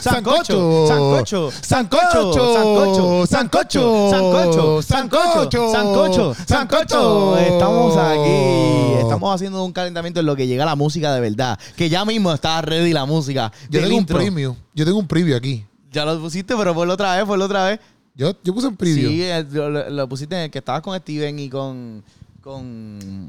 [0.00, 7.38] sancocho, sancocho, sancocho, sancocho, sancocho, sancocho, sancocho, sancocho, sancocho.
[7.38, 11.58] Estamos aquí, estamos haciendo un calentamiento en lo que llega la música de verdad.
[11.76, 13.52] Que ya mismo está ready la música.
[13.70, 14.56] Yo tengo un preview.
[14.74, 15.64] Yo tengo un preview aquí.
[15.90, 17.80] Ya lo pusiste, pero por la otra vez, por la otra vez.
[18.14, 19.08] Yo, yo puse un preview.
[19.08, 19.44] Sí, eh,
[19.90, 22.04] lo pusiste en el que estabas con Steven y con.
[22.40, 23.28] con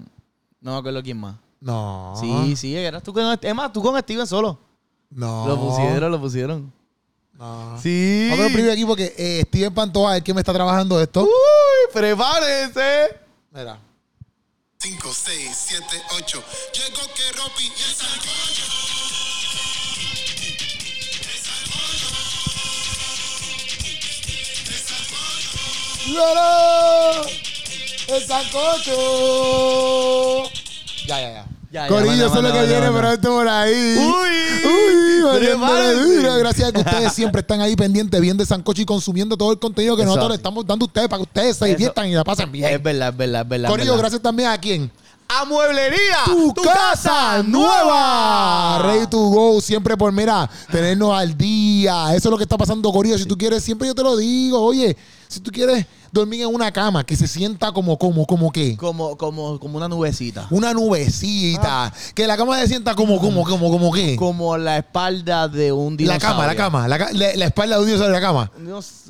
[0.62, 1.36] no me acuerdo quién más.
[1.62, 2.14] No.
[2.20, 3.38] Sí, sí, eras tú con.
[3.42, 4.69] Es más, tú con Steven solo.
[5.10, 5.48] No.
[5.48, 6.74] Lo pusieron, lo pusieron.
[7.34, 7.80] No.
[7.82, 8.28] Sí.
[8.32, 11.24] Vamos a preview aquí porque eh, Steven Pantoja es el que me está trabajando esto.
[11.24, 11.30] Uy,
[11.94, 13.18] prepárense.
[13.52, 13.80] Mira.
[14.78, 15.86] 5, 6, 7,
[16.18, 16.44] 8.
[16.74, 18.64] Llegó que Ropi y el sancocho.
[26.14, 27.26] ¡Lolo!
[28.08, 28.94] ¡El sancocho!
[31.06, 31.46] Ya, ya, ya.
[31.72, 33.96] Ya, Corillo, eso es lo que viene pronto por ahí.
[33.96, 36.36] Uy, Uy, duro.
[36.38, 39.60] Gracias a que ustedes siempre están ahí pendientes, viendo el sancocho y consumiendo todo el
[39.60, 42.14] contenido que Eso nosotros le estamos dando a ustedes para que ustedes se diviertan y
[42.14, 42.82] la pasen Es bien.
[42.82, 43.70] verdad, es verdad, es verdad.
[43.70, 44.02] Corillo, es verdad.
[44.02, 44.92] gracias también a quién?
[45.28, 46.18] A Mueblería.
[46.26, 48.80] tu, casa nueva.
[48.82, 52.16] Ready to go, siempre por, mira, tenernos al día.
[52.16, 53.16] Eso es lo que está pasando, Corillo.
[53.16, 54.98] Si tú quieres, siempre yo te lo digo, oye,
[55.30, 58.76] si tú quieres dormir en una cama que se sienta como, como, como qué.
[58.76, 60.48] Como, como, como una nubecita.
[60.50, 61.94] Una nubecita.
[62.16, 64.16] Que la cama se sienta como, como, como, como qué.
[64.16, 66.30] Como la espalda de un La dinosaurio.
[66.30, 66.88] cama, la cama.
[66.88, 68.52] La, ca- la- la espalda de un dinosaurio en la cama.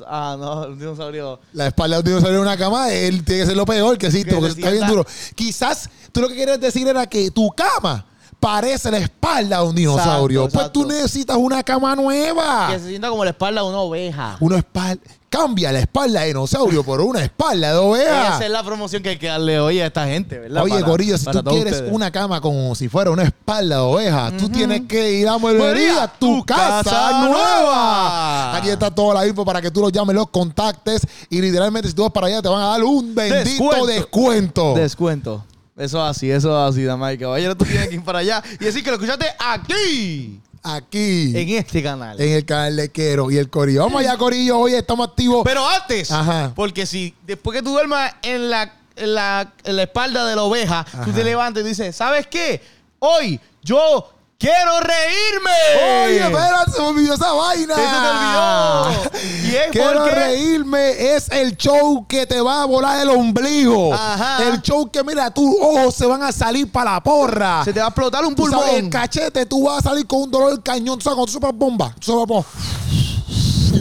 [0.06, 1.40] Ah, no, un dinosaurio.
[1.54, 4.06] La espalda de un dinosaurio en una cama, él tiene que ser lo peor que
[4.08, 5.06] existe, Que porque está bien duro.
[5.34, 8.04] Quizás tú lo que quieres decir era que tu cama
[8.38, 10.44] parece la espalda de un dinosaurio.
[10.44, 12.68] Exacto, pues tú necesitas una cama nueva.
[12.72, 14.36] Que se sienta como la espalda de una oveja.
[14.40, 15.00] Una espalda.
[15.30, 18.34] Cambia la espalda de dinosaurio por una espalda de oveja.
[18.34, 20.64] Esa es la promoción que hay que darle hoy a esta gente, ¿verdad?
[20.64, 21.92] Oye, Corillo, si tú quieres ustedes.
[21.92, 26.12] una cama como si fuera una espalda de oveja, tú tienes que ir a Mueblería,
[26.18, 28.56] tu, casa, casa nueva.
[28.56, 31.94] Aquí está toda la info para que tú los llames, los contactes y literalmente si
[31.94, 33.86] tú vas para allá te van a dar un bendito Descuento.
[33.86, 34.74] descuento.
[34.74, 35.44] Descuento.
[35.76, 37.56] Eso es así, eso es así, damas y caballeros.
[37.56, 41.82] Tú tienes que ir para allá y decir que lo escuchaste aquí, Aquí, en este
[41.82, 42.20] canal.
[42.20, 43.80] en el canal de Quero y el Corillo.
[43.80, 44.58] Vamos allá, Corillo.
[44.58, 45.42] Hoy estamos activos.
[45.44, 46.52] Pero antes, Ajá.
[46.54, 50.42] porque si después que tú duermas en la, en la, en la espalda de la
[50.42, 52.60] oveja, tú te levantas y dices, ¿sabes qué?
[52.98, 56.06] Hoy yo quiero reírme.
[56.06, 57.74] Oye, espérate, se me olvidó esa vaina.
[57.76, 59.10] Se te olvidó.
[59.50, 61.14] Y es Quiero porque- reírme.
[61.14, 63.92] Es el show que te va a volar el ombligo.
[63.92, 64.42] Ajá.
[64.44, 67.64] El show que, mira, tus ojos se van a salir para la porra.
[67.64, 68.84] Se te va a explotar un Tú sabes, pulmón.
[68.84, 70.98] el cachete, tú vas a salir con un dolor del cañón.
[70.98, 72.46] Tú sabes, cuando tú soplas bomba, tú soplas bomba.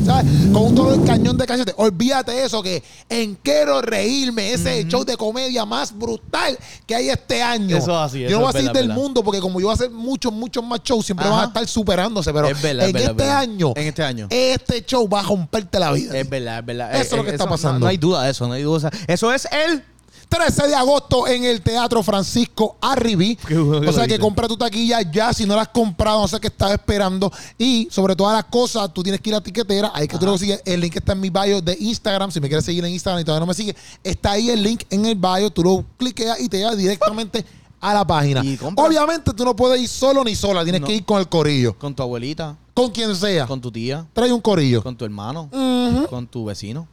[0.05, 0.25] ¿Sabes?
[0.53, 1.73] Con un dolor cañón de cachete.
[1.77, 7.41] Olvídate eso, que en Quiero Reírme, ese show de comedia más brutal que hay este
[7.41, 7.77] año.
[7.77, 9.01] Eso es así, Yo no voy a salir verdad, del verdad.
[9.03, 11.35] mundo, porque como yo voy a hacer muchos, muchos más shows, siempre Ajá.
[11.35, 12.33] van a estar superándose.
[12.33, 13.37] Pero Es verdad, es en verdad, este es verdad.
[13.41, 14.27] año, En este año.
[14.29, 16.17] este show va a romperte la vida.
[16.17, 16.95] Es verdad, es verdad.
[16.95, 17.79] Eso es lo que está no- pasando.
[17.79, 18.89] No, hay duda de eso, no hay duda.
[19.07, 19.83] Eso es el
[20.29, 22.77] 13 de agosto en el Teatro Francisco
[23.47, 25.33] que o sea que compra tu taquilla ya.
[25.33, 27.31] Si no la has comprado, no sé qué estás esperando.
[27.57, 29.91] Y sobre todas las cosas, tú tienes que ir a tiquetera.
[29.93, 30.61] Ahí que tú lo sigues.
[30.65, 32.31] El link está en mi bio de Instagram.
[32.31, 34.83] Si me quieres seguir en Instagram y todavía no me sigue, está ahí el link
[34.91, 35.49] en el bio.
[35.49, 37.43] Tú lo cliqueas y te lleva directamente
[37.81, 38.41] a la página.
[38.75, 40.63] Obviamente tú no puedes ir solo ni sola.
[40.63, 40.87] Tienes No.
[40.87, 41.77] que ir con el corillo.
[41.77, 43.45] con tu abuelita, Con quien sea.
[43.45, 44.81] con tu tía, Trae un corillo.
[44.83, 45.49] con tu hermano,
[46.09, 46.87] con tu vecino,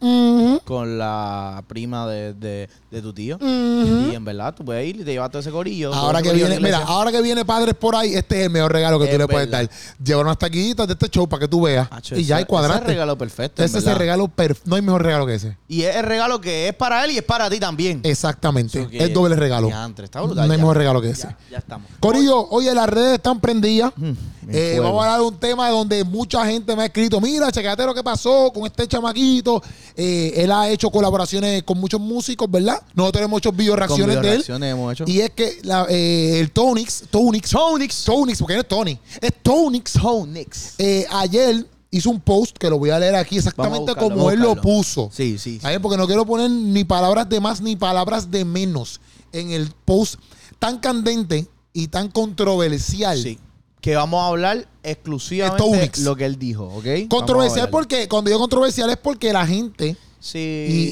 [0.65, 3.39] con la prima de, de- de tu tío.
[3.41, 5.93] Y en verdad tú puedes ir y te llevas todo ese corillo.
[5.95, 8.73] Ahora que corillo viene, mira, ahora que viene padres por ahí, este es el mejor
[8.73, 9.69] regalo que Es tú le puedes verdad.
[9.71, 10.05] dar.
[10.05, 11.87] Llevar unas taquillitas de este show para que tú veas.
[11.91, 12.77] Acho, y ya hay cuadraste.
[12.79, 13.63] Ese es el regalo perfecto.
[13.65, 15.57] Ese es el regalo perf- No hay mejor regalo que ese.
[15.69, 18.01] Y es el regalo que es para él y es para ti también.
[18.03, 18.87] Exactamente.
[18.89, 19.67] Que- Es doble regalo.
[19.69, 20.57] Diantre, está No brutal, hay ya.
[20.57, 21.29] mejor regalo que ese.
[21.29, 21.91] Ya, ya estamos.
[22.01, 23.93] Corillo, oye, las redes están prendidas.
[23.97, 24.13] Mm,
[24.49, 27.85] Eh, vamos a hablar de un tema donde mucha gente me ha escrito, mira, checate
[27.85, 29.63] lo que pasó con este chamaquito.
[29.97, 32.81] Eh, él ha hecho colaboraciones con muchos músicos, ¿verdad?
[32.95, 34.21] Nosotros hemos hecho video reacciones de él.
[34.23, 35.05] videoreacciones hemos hecho.
[35.07, 38.05] Y es que la- eh, el Tonix, Tonix, Tonix.
[38.05, 39.93] Tonix, porque no es Tony, es Tonix.
[39.93, 40.75] Tonix.
[40.79, 44.41] Eh, ayer hizo un post que lo voy a leer aquí exactamente buscarlo, como él
[44.41, 45.09] lo puso.
[45.13, 45.55] Sí, sí.
[45.55, 45.61] sí.
[45.61, 45.79] ¿Sabes?
[45.81, 49.01] Porque no quiero poner ni palabras de más ni palabras de menos
[49.33, 50.17] en el post
[50.59, 53.23] tan candente y tan controversial.
[53.23, 53.39] Sí.
[53.87, 57.09] Que vamos a hablar exclusivamente lo que él dijo, ¿ok?
[57.09, 60.39] Controversial porque, cuando digo controversial es porque la gente, Sí.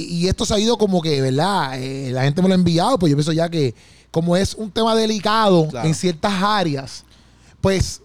[0.09, 1.77] y, y esto se ha ido como que, ¿verdad?
[1.83, 3.75] Eh, la gente me lo ha enviado, pues yo pienso ya que
[4.13, 5.89] como es un tema delicado Claro.
[5.89, 7.05] en ciertas áreas,
[7.61, 8.01] pues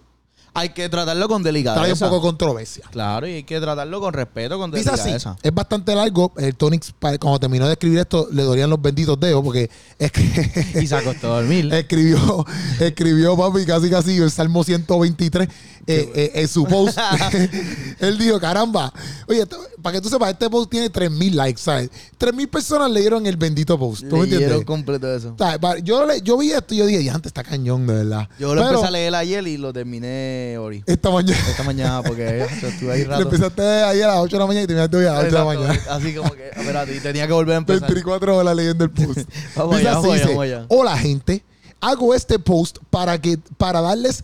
[0.54, 2.06] Hay que tratarlo con trae un delicadeza.
[2.06, 2.86] poco de controversia.
[2.92, 5.36] Claro, y hay que tratarlo con respeto, con Dice así, delicadeza.
[5.42, 6.34] es bastante largo.
[6.38, 10.12] El Tonix, pa- cuando terminó de escribir esto, le dolían los benditos dedos porque es
[10.12, 11.70] que Y se acostó a dormir.
[11.74, 12.46] escribió,
[12.80, 15.48] escribió papi casi casi el Salmo 123
[15.92, 16.98] eh, eh, en su post.
[18.00, 18.94] Él dijo, caramba,
[19.28, 19.46] oye,
[19.82, 21.90] para que tú sepas, este post tiene 3.000 likes, ¿sabes?
[22.20, 24.08] 3.000 personas leyeron el bendito post.
[24.08, 24.64] ¿Tú me entiendes?
[24.66, 25.36] completo eso.
[25.84, 28.30] Yo, le- yo vi esto y yo dije, ya, antes está cañón, de verdad.
[28.38, 30.84] Yo lo Pero empecé a leer ayer y lo terminé hoy.
[30.86, 33.24] Esta mañana, Esta mañana, porque yo estuve ahí rato.
[33.24, 35.38] empezaste ahí a las 8 de la mañana y terminaste hoy a las 8 de
[35.38, 35.80] la mañana.
[35.90, 37.90] Así como que, espérate, y tenía que volver a empezar.
[37.90, 39.30] 24 horas leyendo el post.
[39.56, 40.66] Vamos allá, así, vamos allá, dice, vamos allá.
[40.70, 41.44] Hola gente,
[41.82, 44.24] hago este post para que para darles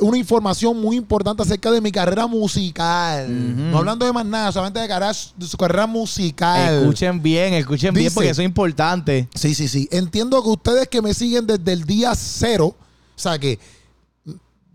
[0.00, 3.26] una información muy importante acerca de mi carrera musical.
[3.70, 6.80] No hablando de más nada, solamente de, carrera- de su carrera musical.
[6.82, 9.28] Escuchen bien, escuchen bien porque eso es importante.
[9.34, 9.88] Sí, sí, sí.
[9.92, 13.58] Entiendo que ustedes que me siguen desde el día cero, o sea que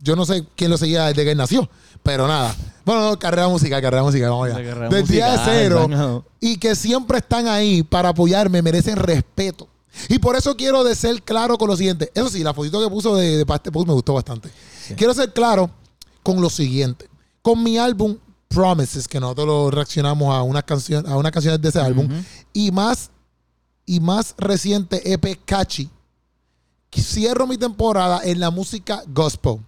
[0.01, 1.69] yo no sé quién lo seguía desde que él nació,
[2.01, 2.55] pero nada.
[2.85, 4.57] Bueno, no, carrera musical, carrera musical, vamos allá.
[4.57, 9.67] De carrera Del día cero y que siempre están ahí para apoyarme, merecen respeto.
[10.07, 12.09] Y por eso quiero de ser claro con lo siguiente.
[12.15, 14.49] Eso sí, la fotito que puso de, de para este post me gustó bastante.
[14.95, 15.69] Quiero ser claro
[16.23, 17.09] con lo siguiente.
[17.41, 18.17] Con mi álbum
[18.47, 22.07] Promises, que nosotros lo reaccionamos a unas canciones, a unas canciones de ese álbum,
[22.53, 23.09] y más
[23.85, 25.89] y más reciente EP Catchy,
[26.99, 29.59] cierro mi temporada en la música gospel.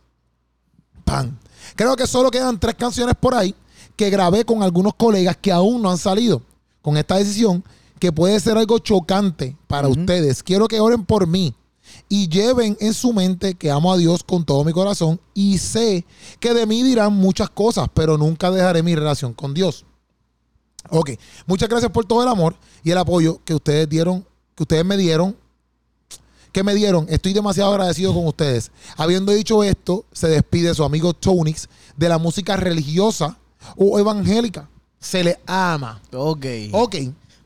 [1.04, 1.38] Pan.
[1.75, 3.56] Creo que solo quedan tres canciones por ahí
[3.96, 6.42] que grabé con algunos colegas que aún no han salido.
[6.81, 7.64] Con esta decisión,
[8.00, 10.44] que puede ser algo chocante para ustedes.
[10.44, 11.56] Quiero que oren por mí
[12.13, 16.06] y lleven en su mente que amo a Dios con todo mi corazón y sé
[16.39, 19.83] que de mí dirán muchas cosas, pero nunca dejaré mi relación con Dios.
[20.92, 21.13] Ok,
[21.48, 24.24] muchas gracias por todo el amor y el apoyo que ustedes dieron,
[24.54, 25.36] que ustedes me dieron,
[26.51, 27.07] que me dieron.
[27.10, 28.69] Estoy demasiado agradecido con ustedes.
[28.95, 31.68] Habiendo dicho esto, se despide su amigo Tonix
[31.98, 33.39] de la música religiosa
[33.75, 34.69] o evangélica.
[35.00, 36.00] Se le ama.
[36.13, 36.45] Ok.
[36.74, 36.95] Ok,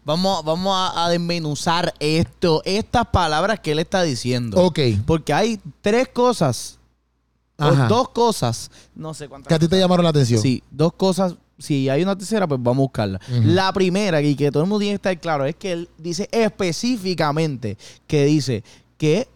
[0.08, 4.58] Vamos, vamos a, a desmenuzar esto, estas palabras que él está diciendo.
[4.58, 4.80] ok.
[5.06, 6.80] Porque hay tres cosas,
[7.58, 7.86] Ajá.
[7.86, 9.50] o dos cosas, no sé cuántas.
[9.50, 10.42] Que a ti te llamaron la atención.
[10.42, 11.36] Sí, dos cosas.
[11.60, 13.22] Si hay una tercera, pues vamos a buscarla.
[13.44, 16.30] La primera, y que todo el mundo tiene que estar claro, es que él dice
[16.32, 17.78] específicamente
[18.08, 18.64] que dice
[18.98, 19.28] que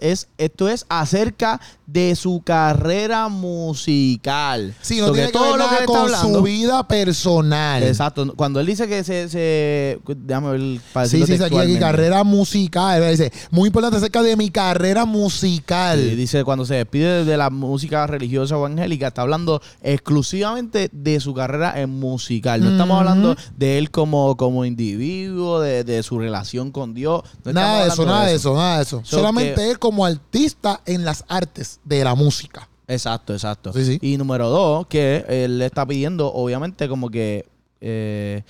[0.00, 4.74] es, esto es acerca de su carrera musical.
[4.80, 7.82] Sí, no So tiene que ver lo él con está su vida personal.
[7.82, 8.32] Exacto.
[8.36, 9.28] Cuando él dice que se.
[9.28, 13.10] se déjame ver para Sí, sí, sí, aquí, aquí, carrera musical.
[13.10, 15.98] Dice, muy importante acerca de mi carrera musical.
[16.00, 21.20] Sí, dice cuando se despide de la música religiosa o evangélica, está hablando exclusivamente de
[21.20, 22.62] su carrera en musical.
[22.62, 27.22] No estamos hablando de él como, como individuo, de, de su relación con Dios.
[27.44, 29.00] No nada de eso, hablando nada de eso, nada de eso.
[29.04, 32.68] So Solamente que- como artista en las artes de la música.
[32.88, 33.72] Exacto, exacto.
[33.72, 33.98] Sí, sí.
[34.02, 37.46] Y número dos, que él le está pidiendo, obviamente, como que
[37.80, 38.42] eh,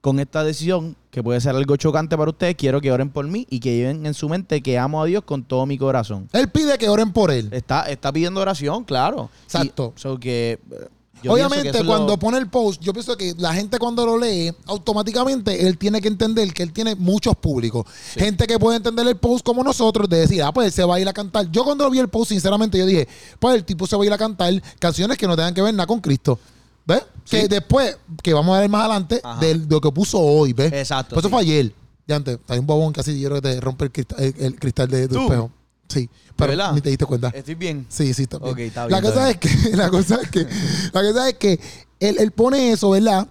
[0.00, 3.46] con esta decisión, que puede ser algo chocante para ustedes, quiero que oren por mí
[3.48, 6.28] y que lleven en su mente que amo a Dios con todo mi corazón.
[6.32, 7.48] Él pide que oren por él.
[7.52, 9.30] Está, está pidiendo oración, claro.
[9.44, 9.94] Exacto.
[9.96, 10.88] Y- so que, eh,
[11.22, 14.52] yo Obviamente, cuando lo- pone el post, yo pienso que la gente cuando lo lee,
[14.66, 17.84] automáticamente él tiene que entender que él tiene muchos públicos.
[18.14, 20.96] Gente que puede entender el post como nosotros, de decir, ah, pues él se va
[20.96, 21.50] a ir a cantar.
[21.50, 23.08] Yo cuando vi el post, sinceramente, yo dije,
[23.38, 25.74] pues el tipo se va a ir a cantar canciones que no tengan que ver
[25.74, 26.38] nada con Cristo.
[26.86, 27.02] ¿Ves?
[27.24, 27.38] Sí.
[27.40, 30.72] Que después, que vamos a ver más adelante, de lo que puso hoy, ¿ves?
[30.72, 31.72] Exacto, Pues eso fue ayer.
[32.06, 34.34] Ya antes, hay un bobón que así yo creo que te rompe el cristal, el,
[34.38, 35.50] el cristal de tu espejo.
[35.88, 36.72] Sí, pero verdad?
[36.72, 37.28] ni te diste cuenta.
[37.28, 37.86] Estoy bien.
[37.88, 38.50] Sí, sí, está bien.
[38.52, 40.46] Ok, está La bien, cosa está es que, la cosa es que,
[40.92, 41.60] la cosa es que
[42.00, 43.26] él, él pone eso, ¿verdad?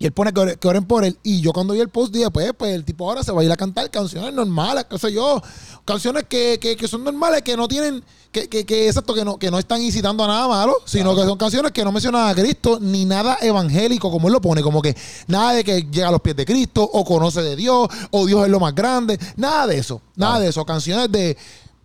[0.00, 1.18] Y él pone que, ore- que oren por él.
[1.24, 3.44] Y yo cuando vi el post dije, pues, pues el tipo ahora se va a
[3.44, 5.42] ir a cantar canciones normales, qué sé yo.
[5.84, 9.38] Canciones que, que, que son normales, que no tienen, que, que, que exacto, que no,
[9.40, 12.34] que no están incitando a nada malo, sino que son canciones que no mencionan a
[12.34, 16.12] Cristo, ni nada evangélico, como él lo pone, como que nada de que llega a
[16.12, 19.66] los pies de Cristo, o conoce de Dios, o Dios es lo más grande, nada
[19.66, 20.44] de eso, nada Claro.
[20.44, 20.64] de eso.
[20.64, 21.36] Canciones de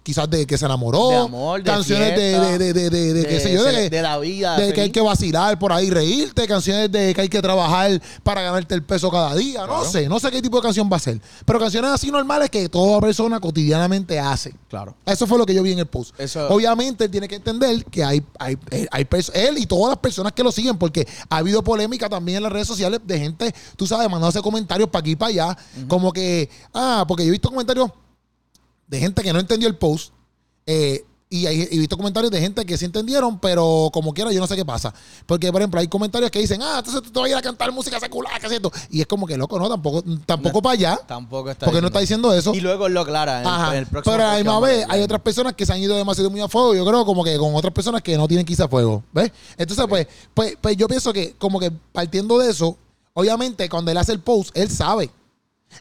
[0.03, 3.13] quizás de que se enamoró, De amor, de canciones de, fiesta, de, de, de, de-
[3.13, 4.57] de qué sé yo, de, de, que- de la vida.
[4.57, 8.41] de que hay que vacilar por ahí, reírte, canciones de que hay que trabajar para
[8.41, 9.85] ganarte el peso cada día, no Claro.
[9.89, 12.67] sé, no sé qué tipo de canción va a ser, pero canciones así normales que
[12.69, 14.53] toda persona cotidianamente hace.
[14.69, 14.95] Claro.
[15.05, 16.19] Eso fue lo que yo vi en el post.
[16.19, 19.89] Eso- Obviamente él tiene que entender que hay, hay, eh, hay pers- él y todas
[19.89, 23.19] las personas que lo siguen, porque ha habido polémica también en las redes sociales de
[23.19, 25.57] gente, tú sabes, mandándose comentarios para aquí y para allá,
[25.87, 27.89] como que, ah, porque yo he visto comentarios
[28.93, 30.13] de gente que no entendió el post
[30.67, 34.45] eh, Y he visto comentarios de gente que sí entendieron, pero como quiera, yo no
[34.45, 34.93] sé qué pasa.
[35.25, 37.41] Porque, por ejemplo, hay comentarios que dicen, ah, entonces tú te vas a ir a
[37.41, 38.71] cantar música secular, ¿qué es esto?
[38.91, 40.99] Y es como que loco, no, tampoco, tampoco para allá.
[41.07, 42.53] Tampoco está Porque no está diciendo eso.
[42.53, 43.71] Y luego lo aclara en, Ajá.
[43.71, 45.97] en el próximo Pero a la misma vez hay otras personas que se han ido
[45.97, 46.75] demasiado muy a fuego.
[46.75, 49.03] Yo creo como que con otras personas que no tienen quizá fuego.
[49.11, 49.31] ¿Ves?
[49.57, 52.77] Entonces, pues, pues, pues yo pienso que como que partiendo de eso,
[53.15, 55.09] obviamente cuando él hace el post, él sabe.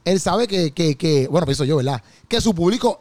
[0.05, 2.03] Él sabe que, que, que bueno, pienso yo, ¿verdad?
[2.29, 2.99] Que su público,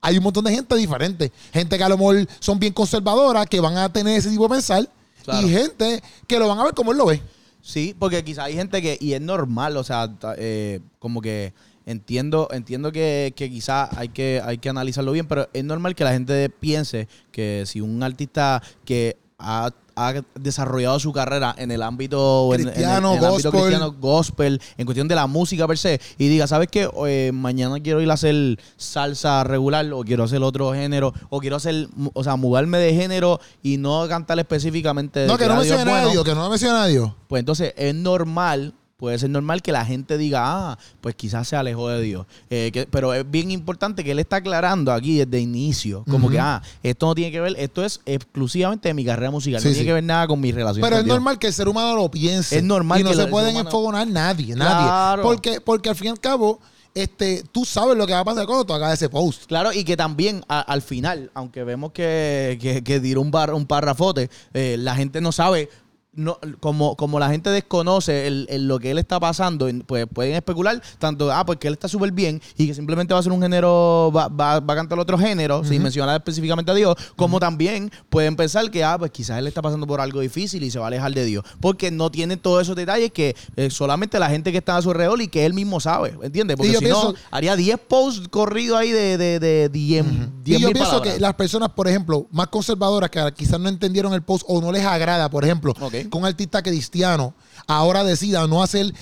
[0.00, 1.32] hay un montón de gente diferente.
[1.52, 4.54] Gente que a lo mejor son bien conservadoras, que van a tener ese tipo de
[4.54, 4.88] pensar.
[5.24, 5.46] Claro.
[5.46, 7.22] Y gente que lo van a ver como él lo ve.
[7.62, 11.52] Sí, porque quizá hay gente que, y es normal, o sea, eh, como que
[11.84, 16.04] entiendo, entiendo que, que quizá hay que, hay que analizarlo bien, pero es normal que
[16.04, 19.70] la gente piense que si un artista que ha,
[20.08, 23.60] ha desarrollado su carrera en el ámbito o en- el- Cristiano, en el ámbito gospel.
[23.68, 26.88] cristiano, gospel, en cuestión de la música per se, y diga, ¿sabes qué?
[27.06, 31.56] Eh, mañana quiero ir a hacer salsa regular, o quiero hacer otro género, o quiero
[31.56, 35.66] hacer, o sea, mudarme de género y no cantar específicamente de No, que no Dios
[35.76, 37.12] mencione a bueno, Dios, que no mencione a Dios.
[37.28, 41.56] pues entonces es normal, puede ser normal que la gente diga, ah, pues quizás se
[41.56, 42.26] alejó de Dios.
[42.50, 46.38] Eh, que- pero es bien importante que él está aclarando aquí desde inicio, como que,
[46.38, 49.70] ah, esto no tiene que ver, esto es exclusivamente de mi carrera musical, Sí, no
[49.72, 49.78] sí.
[49.78, 51.16] tiene que ver nada con mi relación Pero con es Dios.
[51.16, 52.58] normal que el ser humano lo piense.
[52.58, 54.86] Es normal Y no que se pueden humano- enfogonar nadie, nadie.
[54.86, 55.22] Claro.
[55.22, 56.60] Porque, porque al fin y al cabo,
[56.94, 59.44] este, tú sabes lo que va a pasar cuando tú hagas ese post.
[59.46, 63.54] Claro, y que también a- al final, aunque vemos que, que, que tiró un, bar,
[63.54, 65.68] un párrafote, eh, la gente no sabe,
[66.12, 70.34] no, como, como la gente desconoce el, el- lo que él está pasando, pues pueden
[70.34, 73.30] especular tanto, ah, pues que él está súper bien y que simplemente va a ser
[73.32, 77.38] un género, va, va, va a cantar otro género, sin mencionar específicamente a Dios, como
[77.38, 80.78] también pueden pensar que, ah, pues quizás él está pasando por algo difícil y se
[80.80, 84.28] va a alejar de Dios, porque no tiene todos esos detalles que eh, solamente la
[84.30, 86.56] gente que está a su alrededor y que él mismo sabe, ¿entiendes?
[86.56, 90.06] Porque si no, haría 10 posts corridos ahí de, de, de 10
[90.44, 91.14] Y yo 10.000 pienso palabras.
[91.14, 94.72] que las personas, por ejemplo, más conservadoras que quizás no entendieron el post o no
[94.72, 95.72] les agrada, por ejemplo,
[96.08, 97.34] Que un artista cristiano
[97.66, 98.92] ahora decida no hacer.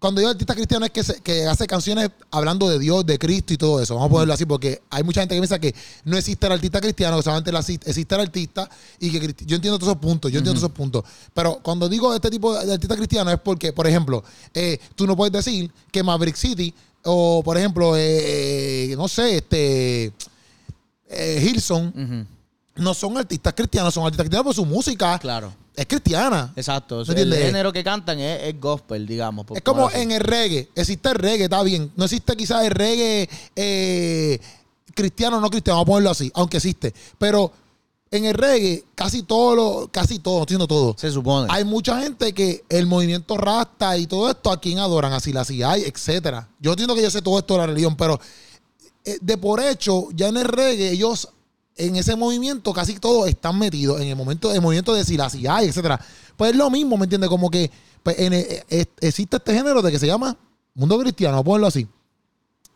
[0.00, 3.52] Cuando digo artista cristiano es que, se- que hace canciones hablando de Dios, de Cristo
[3.52, 3.94] y todo eso.
[3.96, 6.80] Vamos a ponerlo así, porque hay mucha gente que piensa que no existe el artista
[6.80, 7.50] cristiano, que solamente
[7.90, 8.70] existe el artista
[9.00, 11.02] y que yo entiendo todos esos puntos, yo entiendo todos esos puntos.
[11.34, 14.22] Pero cuando digo este tipo de artista cristiano es porque, por ejemplo,
[14.54, 16.72] eh, tú no puedes decir que Maverick City
[17.04, 20.12] o, por ejemplo, eh, eh, no sé, este
[21.08, 22.26] eh, Hilson
[22.76, 25.52] no son artistas cristianos, son artistas cristianos por su música Claro.
[25.78, 26.52] Es cristiana.
[26.56, 26.96] Exacto.
[26.96, 29.46] O ¿Me sea, el género que cantan es, es gospel, digamos.
[29.46, 30.00] por Es como así.
[30.00, 30.68] en el reggae.
[30.74, 31.92] Existe el reggae, está bien.
[31.94, 34.40] No existe quizás el reggae eh,
[34.92, 36.92] cristiano o no cristiano, vamos a ponerlo así, aunque existe.
[37.16, 37.52] Pero
[38.10, 40.96] en el reggae, casi todo, lo, casi todo, diciendo todo.
[40.98, 41.46] Se supone.
[41.48, 45.46] Hay mucha gente que el movimiento rasta y todo esto, a quien adoran, así la
[45.64, 46.48] hay, etcétera.
[46.58, 48.18] Yo entiendo que yo sé todo esto de la religión, pero
[49.04, 51.28] eh, de por hecho, ya en el reggae, ellos
[51.78, 55.16] en ese movimiento casi todos están metidos en el momento el movimiento de si
[55.46, 55.98] hay, etcétera.
[56.36, 57.30] Pues es lo mismo, ¿me entiendes?
[57.30, 57.70] Como que
[58.02, 60.36] pues, el- eh, existe este género de que se llama
[60.74, 61.86] mundo cristiano, ponerlo así.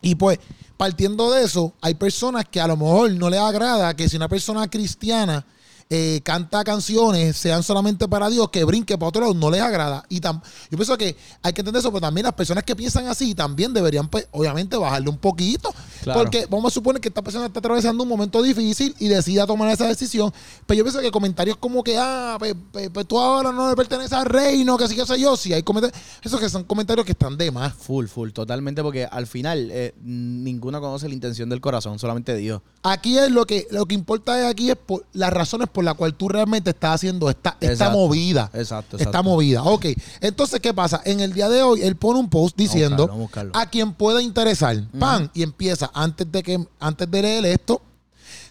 [0.01, 0.39] Y pues,
[0.75, 4.27] partiendo de eso, hay personas que a lo mejor no les agrada que si una
[4.27, 5.45] persona cristiana
[5.89, 10.03] eh, canta canciones, sean solamente para Dios, que brinque para otro lado, no les agrada.
[10.09, 13.07] Y tam- yo pienso que hay que entender eso, pero también las personas que piensan
[13.07, 15.73] así también deberían, pues, obviamente, bajarle un poquito.
[16.01, 16.19] Claro.
[16.21, 19.69] Porque vamos a suponer que esta persona está atravesando un momento difícil y decida tomar
[19.69, 20.33] esa decisión.
[20.65, 23.75] Pero yo pienso que comentarios como que, ah, pues, pues- pues tú ahora no le
[23.75, 27.05] perteneces al reino, que sí, que sé yo, sí, hay comentarios, esos que son comentarios
[27.05, 27.73] que están de más.
[27.73, 32.61] Full, full, totalmente, porque al final eh, ninguno conoce la intención del corazón, solamente Dios.
[32.83, 35.95] Aquí es lo que lo que importa es aquí es por las razones por las
[35.95, 37.97] cuales tú realmente estás haciendo esta, esta Exacto.
[37.97, 38.49] movida.
[38.53, 39.23] Exacto, Está exacto.
[39.29, 39.63] movida.
[39.63, 39.87] Ok.
[40.21, 41.01] Entonces, ¿qué pasa?
[41.03, 44.81] En el día de hoy, él pone un post diciendo Vamos a quien pueda interesar.
[44.97, 45.29] Pan.
[45.33, 47.81] Y empieza, antes de que, antes de leer esto,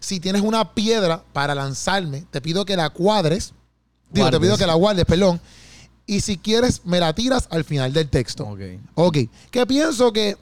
[0.00, 3.54] si tienes una piedra para lanzarme, te pido que la cuadres.
[4.10, 5.40] Digo, te pido que la guardes, perdón.
[6.06, 8.44] Y si quieres, me la tiras al final del texto.
[8.44, 8.60] Ok.
[8.94, 9.18] Ok.
[9.50, 10.36] Que pienso que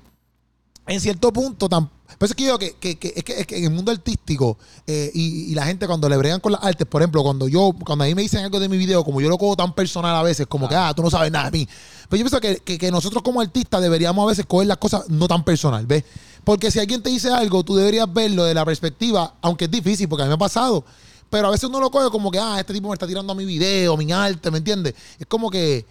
[0.87, 1.89] en cierto punto, tan,
[2.19, 3.91] por eso es que yo que, que- que- es que, es que en el mundo
[3.93, 7.49] artístico eh, y, y la gente cuando le bregan con las artes, por ejemplo, cuando
[7.49, 9.73] yo, cuando a mí me dicen algo de mi video, como yo lo cojo tan
[9.75, 11.69] personal a veces, como que, ah, tú no sabes nada de mí.
[12.09, 15.09] Pero yo pienso que, que- que nosotros como artistas deberíamos a veces coger las cosas
[15.09, 16.05] no tan personal, ¿ves?
[16.45, 20.09] Porque si alguien te dice algo, tú deberías verlo de la perspectiva, aunque es difícil,
[20.09, 20.85] porque a mí me ha pasado,
[21.29, 23.37] pero a veces uno lo coge como que, ah, este tipo me está tirando a
[23.37, 24.95] mi video, mi arte, ¿me entiendes?
[25.19, 25.87] Es como que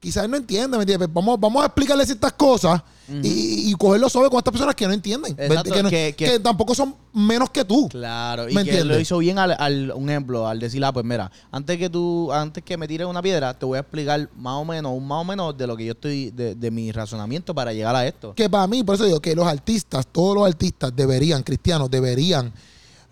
[0.00, 1.08] quizás no entiende, ¿me entiendes?
[1.12, 2.80] Vamos, vamos a explicarle ciertas cosas
[3.22, 5.34] y, y cogerlo suave con estas personas que no entienden.
[5.38, 7.88] Exacto, que, no- que- que- que tampoco son menos que tú.
[7.88, 8.86] Claro, y ¿Me que entiendes?
[8.96, 12.32] lo hizo bien al, al- un ejemplo, al decir, ah, pues mira, antes que tú,
[12.32, 15.20] antes que me tires una piedra, te voy a explicar más o menos, un más
[15.20, 18.34] o menos de lo que yo estoy, de, de mi razonamiento para llegar a esto.
[18.34, 22.52] Que para mí, por eso digo que los artistas, todos los artistas deberían, cristianos, deberían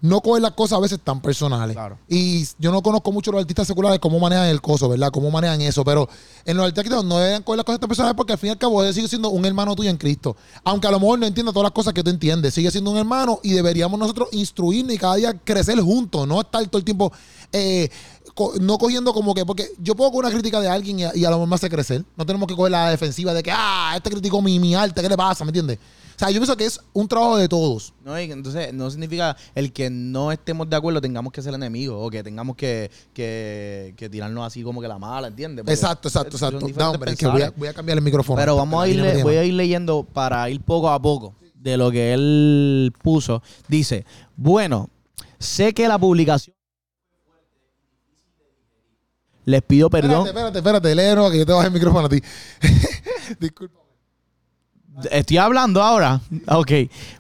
[0.01, 1.75] no coger las cosas a veces tan personales.
[1.75, 1.99] Claro.
[2.09, 5.11] Y yo no conozco mucho los artistas seculares cómo manejan el coso, ¿verdad?
[5.11, 5.85] Cómo manejan eso.
[5.85, 6.09] Pero
[6.45, 8.59] en los artistas no deben coger las cosas tan personales porque al fin y al
[8.59, 10.37] cabo él sigue siendo un hermano tuyo en Cristo.
[10.63, 12.55] Aunque a lo mejor no entienda todas las cosas que tú entiendes.
[12.55, 16.27] Sigue siendo un hermano y deberíamos nosotros instruirnos y cada día crecer juntos.
[16.29, 17.13] No estar todo el tiempo
[17.53, 17.89] eh,
[18.35, 21.13] co- no cogiendo como que, porque yo puedo coger una crítica de alguien y a,
[21.17, 22.05] y a lo mejor me hace crecer.
[22.17, 25.09] No tenemos que coger la defensiva de que, ah, este criticó mi, mi arte, ¿qué
[25.09, 25.45] le pasa?
[25.45, 25.79] ¿Me entiendes?
[25.79, 27.93] O sea, yo pienso que es un trabajo de todos.
[28.05, 31.97] No, y entonces no significa el que no estemos de acuerdo tengamos que ser enemigos
[31.99, 35.65] o que tengamos que, que, que tirarnos así como que la mala, ¿entiendes?
[35.65, 36.69] Porque Exacto, exacto, exacto.
[36.77, 37.59] No, hombre, es que voy, a, pensares.
[37.59, 38.39] voy a cambiar el micrófono.
[38.39, 41.91] Pero vamos a ir, voy a ir leyendo para ir poco a poco de lo
[41.91, 43.43] que él puso.
[43.67, 44.05] Dice,
[44.37, 44.91] bueno,
[45.41, 46.54] sé que la publicación...
[49.45, 50.27] Les pido perdón.
[50.27, 52.21] Espérate, espérate, espérate, léelo que yo te bajé el micrófono a ti.
[53.41, 53.81] Disculpa.
[55.11, 56.21] Estoy hablando ahora.
[56.47, 56.71] Ok.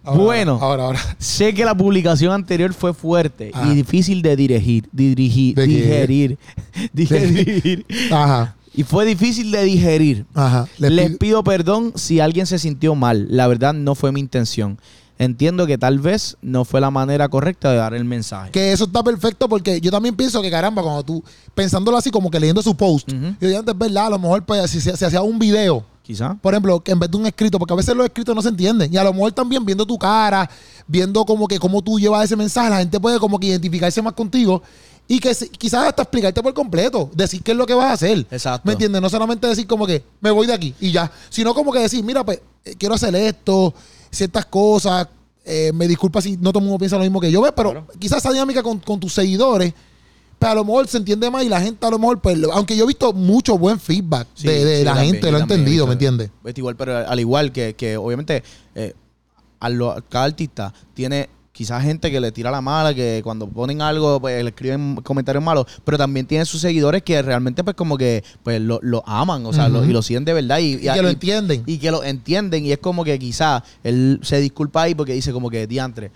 [0.04, 1.00] Ahora, bueno, Ahora, ahora.
[1.19, 3.69] sé que la publicación anterior fue fuerte Ajá.
[3.73, 6.38] y difícil de dirigir, dirigir, digerir,
[6.93, 7.85] digerir.
[8.12, 10.25] Ajá, y fue difícil de digerir.
[10.35, 10.69] ajá.
[10.78, 13.26] Les pido perdón si alguien se sintió mal.
[13.28, 14.78] La verdad no fue mi intención.
[15.18, 18.50] Entiendo que tal vez no fue la manera correcta de dar el mensaje.
[18.50, 21.23] que eso está perfecto porque yo también pienso que caramba, cuando tú,
[21.54, 23.37] pensándolo así como que leyendo su post, Ujú.
[23.40, 26.35] yo digo, antes, verdad, a lo mejor pues, si se, hacía un video, Quizá.
[26.42, 28.49] por ejemplo, que en vez de un escrito, porque a veces los escritos no se
[28.49, 30.50] entienden, y a lo mejor también viendo tu cara,
[30.87, 34.14] viendo como que cómo tú llevas ese mensaje, la gente puede como que identificarse más
[34.14, 34.62] contigo
[35.06, 38.26] y que quizás hasta explicarte por completo, decir qué es lo que vas a hacer.
[38.30, 38.62] Exacto.
[38.66, 39.00] ¿Me entiendes?
[39.00, 42.02] No solamente decir como que me voy de aquí y ya, sino como que decir,
[42.02, 43.75] mira, pues eh, quiero hacer esto,
[44.14, 45.09] ciertas cosas,
[45.44, 47.52] eh, me disculpa si no todo el mundo piensa lo mismo que yo, ¿ves?
[47.54, 47.87] pero Claro.
[47.99, 49.75] quizás esa dinámica con, con tus seguidores,
[50.38, 52.76] pues a lo mejor se entiende más y la gente a lo mejor, pues, aunque
[52.76, 55.40] yo he visto mucho buen feedback Sí, de, de sí, la también, gente, lo he
[55.42, 55.87] entendido.
[55.87, 56.30] ¿me entiendes?
[56.44, 58.42] Es igual, pero al igual que, que obviamente
[58.75, 58.94] eh,
[59.61, 63.80] a lo- cada artista tiene quizás gente que le tira la mala, que cuando ponen
[63.80, 67.96] algo pues le escriben comentarios malos, pero también tiene sus seguidores que realmente pues como
[67.96, 70.78] que pues lo, lo aman, o sea, lo- y lo siguen de verdad y, Y
[70.80, 71.62] que lo entienden.
[71.64, 75.32] y que lo entienden y es como que quizás él se disculpa ahí porque dice
[75.32, 76.11] como que diantre.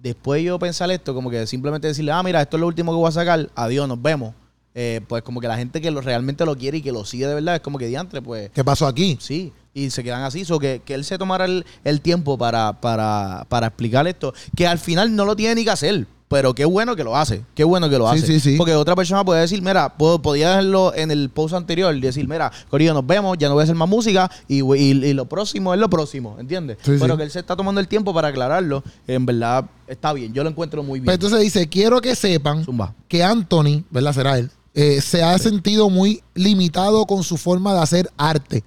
[0.00, 2.96] Después yo pensar esto, como que simplemente decirle, ah, mira, esto es lo último que
[2.96, 4.32] voy a sacar, adiós, nos vemos.
[4.76, 7.26] Eh, pues como que la gente que lo, realmente lo quiere y que lo sigue
[7.26, 9.16] de verdad es como que diantre, pues ¿Qué pasó aquí?
[9.20, 10.44] Sí, y se quedan así.
[10.44, 14.66] So que, que él se tomara el, el tiempo para, para, para explicar esto, que
[14.66, 16.06] al final no lo tiene ni que hacer.
[16.26, 17.42] Pero qué bueno que lo hace.
[17.54, 18.26] Qué bueno que lo Sí, hace.
[18.26, 18.56] sí, sí.
[18.56, 22.26] Porque otra persona puede decir, mira, puedo- podía dejarlo en el post anterior y decir,
[22.26, 25.26] mira, Corillo, nos vemos, ya no voy a hacer más música y, y, y lo
[25.26, 26.78] próximo es lo próximo, ¿entiendes?
[26.82, 30.32] Pero que él se está tomando el tiempo para aclararlo, en verdad está bien.
[30.32, 31.04] Yo lo encuentro muy bien.
[31.04, 32.94] Pues entonces dice, quiero que sepan Zumba.
[33.06, 34.14] que Anthony, ¿verdad?
[34.14, 38.64] Será él, eh, se ha sentido muy limitado con su forma de hacer arte.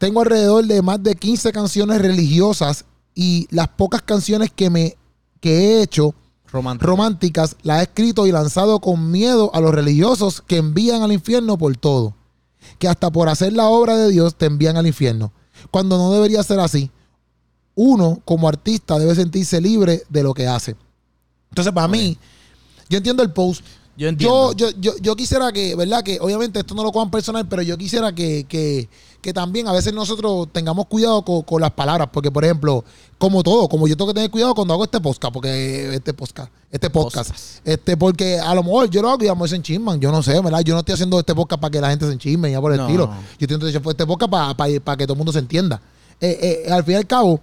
[0.00, 4.96] Tengo alrededor de más de 15 canciones religiosas y las pocas canciones que me
[5.42, 6.14] que he hecho
[6.46, 11.58] románticas las he escrito y lanzado con miedo a los religiosos que envían al infierno
[11.58, 12.14] por todo.
[12.78, 15.34] Que hasta por hacer la obra de Dios te envían al infierno.
[15.70, 16.90] Cuando no debería ser así.
[17.74, 20.76] Uno, como artista, debe sentirse libre de lo que hace.
[21.50, 22.16] Entonces, para mí,
[22.88, 23.62] yo entiendo el post.
[24.00, 24.54] Yo entiendo.
[24.54, 26.02] Yo, yo, yo, yo quisiera que, ¿verdad?
[26.02, 28.88] Que obviamente esto no lo cojan personal, pero yo quisiera que, que,
[29.20, 32.08] que también a veces nosotros tengamos cuidado con, con las palabras.
[32.10, 32.82] Porque, por ejemplo,
[33.18, 36.50] como todo, como yo tengo que tener cuidado cuando hago este podcast, porque este podcast,
[36.70, 37.30] este podcast,
[37.62, 40.00] este, porque a lo mejor yo lo hago y a lo mejor se enchisman.
[40.00, 40.60] Yo no sé, ¿verdad?
[40.62, 42.72] Yo no estoy haciendo este podcast para que la gente se enchisme y ya por
[42.72, 42.86] el No.
[42.86, 43.04] estilo.
[43.38, 45.78] Yo estoy haciendo este podcast para, para, para que todo el mundo se entienda.
[46.22, 47.38] Eh, eh, al fin y al cabo,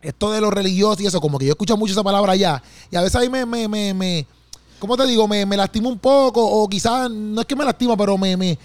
[0.00, 2.62] esto de lo religioso y eso, como que yo escucho mucho esa palabra allá.
[2.90, 4.26] Y a veces ahí me, me, me, me
[4.78, 5.26] ¿cómo te digo?
[5.28, 8.58] Me, me lastima un poco, o quizás, no es que me lastima, pero me, me,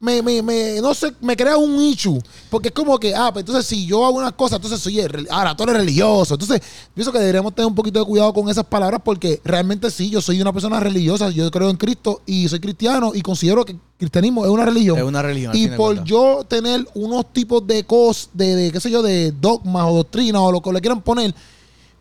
[0.00, 2.20] me, me, me- no sé, me crea un issue.
[2.50, 5.56] Porque es como que, ah, pues entonces si yo hago unas cosas, entonces soy, ahora
[5.56, 6.34] tú eres religioso.
[6.34, 6.60] Entonces,
[6.94, 10.20] pienso que deberíamos tener un poquito de cuidado con esas palabras porque realmente sí, yo
[10.20, 13.80] soy una persona religiosa, yo creo en Cristo y soy cristiano y considero que el
[13.98, 14.96] cristianismo es una religión.
[14.98, 15.56] Es una religión.
[15.56, 19.84] Y por yo tener unos tipos de cosas, de, de, qué sé yo, de dogmas
[19.88, 21.34] o doctrinas o lo que le quieran poner,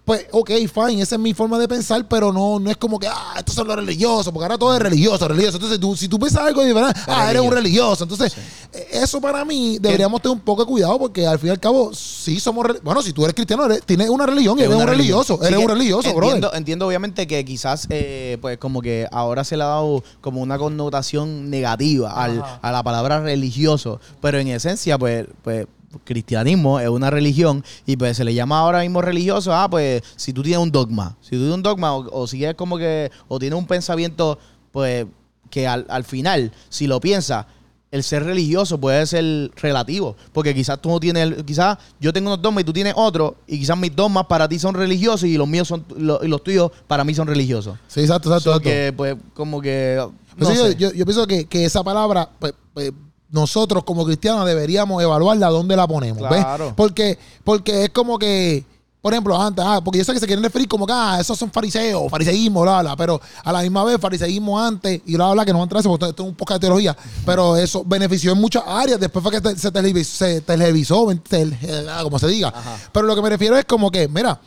[0.07, 3.07] pues, ok, fine, esa es mi forma de pensar, pero no, no es como que,
[3.09, 5.57] ah, estos son los religiosos, porque ahora todo es religioso, religioso.
[5.57, 8.05] Entonces, tú, si tú piensas algo diferente, ah, eres un religioso.
[8.05, 8.33] Entonces,
[8.71, 11.59] eh, eso para mí deberíamos tener un poco de cuidado, porque al fin y al
[11.59, 14.79] cabo, sí somos, bueno, si tú eres cristiano, eres- tienes una religión y Es eres
[14.79, 16.57] un religioso, eres un religioso, entiendo, brother.
[16.57, 20.57] Entiendo obviamente que quizás eh, pues como que ahora se le ha dado como una
[20.57, 25.67] connotación negativa al- a la palabra religioso, pero en esencia pues, pues
[26.03, 30.33] cristianismo es una religión y pues se le llama ahora mismo religioso, ah pues si
[30.33, 33.11] tú tienes un dogma, si tú tienes un dogma o, o si es como que
[33.27, 34.37] o tienes un pensamiento
[34.71, 35.05] pues
[35.49, 37.45] que al, al final si lo piensas
[37.89, 40.17] el ser religioso puede ser relativo.
[40.33, 43.57] Porque quizás tú no tienes, quizás yo tengo unos dogmas y tú tienes otro, y
[43.59, 46.69] quizás mis dogmas para ti son religiosos y los míos son, lo- y los tuyos
[46.85, 47.77] para mí son religiosos.
[47.87, 48.43] Sí, exacto, exacto.
[48.51, 48.69] So exacto.
[48.69, 50.05] que, pues, como que.
[50.37, 50.75] Pues no sí, yo, sé.
[50.75, 52.91] yo- yo pienso que, que esa palabra, pues, pues,
[53.29, 56.21] nosotros como cristianos deberíamos evaluarla dónde la ponemos.
[56.29, 56.45] ¿ves?
[56.75, 58.63] Porque, porque es como que,
[59.01, 61.37] por ejemplo, antes, ah, porque yo sé que se quieren referir como que, ah, esos
[61.37, 65.45] son fariseos, fariseísmo, bla, bla, pero a la misma vez, fariseísmo antes, y bla, bla,
[65.45, 67.83] que no va a entrar eso, porque esto es un poco de teología, pero eso
[67.85, 71.55] benefició en muchas áreas, después fue que te- se televisó, se televisó, tel-
[71.89, 72.49] ah, como se diga.
[72.49, 72.77] Ajá.
[72.91, 74.39] Pero lo que me refiero es como que, mira,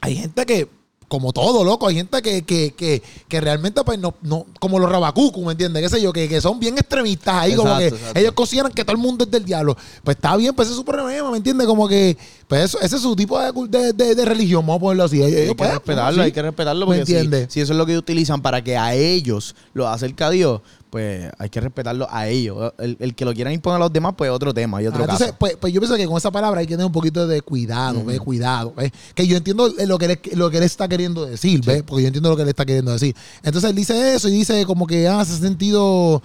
[0.00, 0.68] hay gente que,
[1.14, 4.90] como todo, loco, hay gente que, que, que, que realmente, pues, no, no, como los
[4.90, 5.80] rabacucu, ¿me entiendes?
[5.80, 6.12] ¿Qué sé yo?
[6.12, 8.18] Que, que son bien extremistas ahí, como que exacto.
[8.18, 9.76] ellos consideran que todo el mundo es del diablo.
[10.02, 11.68] Pues está bien, pues ese es su problema, ¿me entiendes?
[11.68, 12.16] Como que,
[12.48, 15.22] pues eso, ese es su tipo de, de, de- de religión, vamos a ponerlo así.
[15.22, 16.20] Ellos, Hay que pues, respetarlo, sí.
[16.20, 18.76] hay que respetarlo ¿Me porque si, si eso es lo que ellos utilizan para que
[18.76, 22.72] a ellos lo acerca a Dios, pues hay que respetarlo a ellos.
[22.78, 25.02] El, el que lo quieran imponer a los demás, pues otro tema y otro Ah,
[25.04, 25.38] entonces, caso.
[25.40, 28.04] pues, pues yo pienso que con esa palabra hay que tener un poquito de cuidado,
[28.04, 28.20] ¿ves?
[28.20, 28.92] Cuidado, ¿ves?
[29.14, 31.82] Que yo entiendo lo que, él, lo que él está queriendo decir, ¿ves?
[31.82, 33.16] Porque yo entiendo lo que él está queriendo decir.
[33.42, 36.22] Entonces él dice eso y dice como que ah, hace sentido,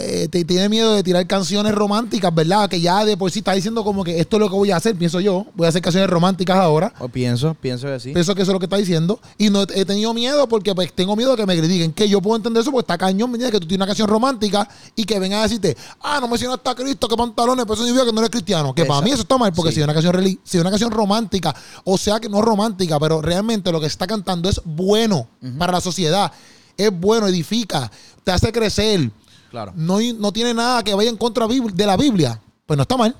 [0.00, 2.70] eh, te, tiene miedo de tirar canciones románticas, ¿verdad?
[2.70, 4.76] Que ya de por sí está diciendo como que esto es lo que voy a
[4.76, 5.44] hacer, pienso yo.
[5.56, 6.94] Voy a hacer canciones románticas ahora.
[7.00, 8.12] O pienso, pienso que sí.
[8.12, 9.18] Pienso que eso es lo que está diciendo.
[9.38, 11.92] Y no he tenido miedo porque pues tengo miedo de que me critiquen.
[11.92, 13.38] Que yo puedo entender eso porque está cañón, ¿me?
[13.38, 16.74] Que tú tienes una canción romántica y que vengan a decirte, ah, no mencionaste a
[16.76, 18.72] Cristo, que pantalones, pero eso significa que no eres cristiano.
[18.72, 19.76] Que para mí eso está mal porque Sí.
[19.76, 23.20] si es una canción si es una canción romántica, o sea que no romántica, pero
[23.20, 25.26] realmente lo que está cantando es bueno
[25.58, 26.30] para la sociedad.
[26.76, 27.90] Es bueno, edifica,
[28.22, 29.10] te hace crecer.
[29.50, 29.72] Claro.
[29.76, 32.40] No, no tiene nada que vaya en contra de la Biblia.
[32.66, 33.14] Pues no está mal.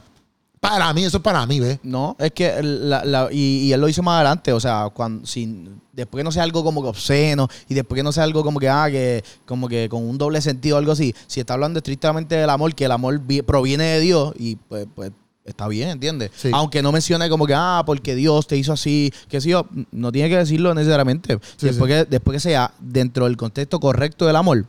[0.60, 1.78] Para mí, eso es para mí, ¿ves?
[1.84, 5.24] No, es que la- la- y, y él lo dice más adelante, o sea, cuando
[5.24, 8.42] sin después que no sea algo como que obsceno y después que no sea algo
[8.42, 11.54] como que ah que como que con un doble sentido o algo así, si está
[11.54, 15.12] hablando estrictamente del amor, que el amor vi- proviene de Dios y pues pues
[15.44, 16.32] está bien, ¿entiendes?
[16.36, 16.50] Sí.
[16.52, 19.52] Aunque no mencione como que ah, porque Dios te hizo así, que sí,
[19.92, 21.38] no tiene que decirlo necesariamente.
[21.56, 24.66] Sí, después que después que sea dentro del contexto correcto del amor,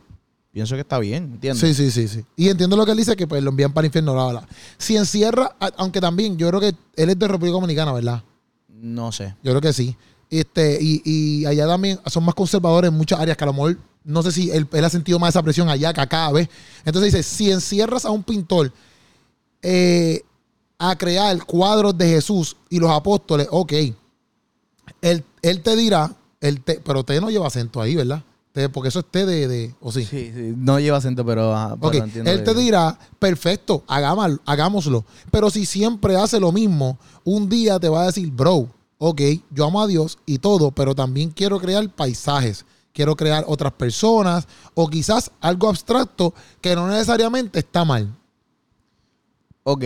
[0.52, 1.60] pienso que está bien, ¿entiendes?
[1.60, 2.24] Sí, sí, sí, sí.
[2.36, 4.12] Y entiendo lo que él dice, que pues lo envían para el infierno.
[4.14, 4.46] bla.
[4.78, 8.22] Si encierra, aunque también, yo creo que él es de República Dominicana, ¿verdad?
[8.68, 9.34] No sé.
[9.42, 9.96] Yo creo que sí.
[10.30, 13.78] Este, y, y allá también son más conservadores en muchas áreas que a lo mejor,
[14.04, 16.48] no sé si él, él ha sentido más esa presión allá que acá, ¿ves?
[16.84, 18.72] Entonces dice, si encierras a un pintor
[19.62, 20.22] eh,
[20.78, 23.72] a crear cuadros de Jesús y los apóstoles, ok.
[25.02, 28.22] Él, él te dirá, él te, pero te no lleva acento ahí, ¿verdad?
[28.72, 30.04] Porque eso es T de, de o sí.
[30.04, 34.40] Sí, sí, no lleva acento, pero, ajá, pero Ok, entiendo él te dirá, perfecto, hagámoslo,
[34.44, 35.04] hagámoslo.
[35.30, 39.66] Pero si siempre hace lo mismo, un día te va a decir, bro, ok, yo
[39.66, 44.88] amo a Dios y todo, pero también quiero crear paisajes, quiero crear otras personas o
[44.88, 48.12] quizás algo abstracto que no necesariamente está mal.
[49.62, 49.84] Ok,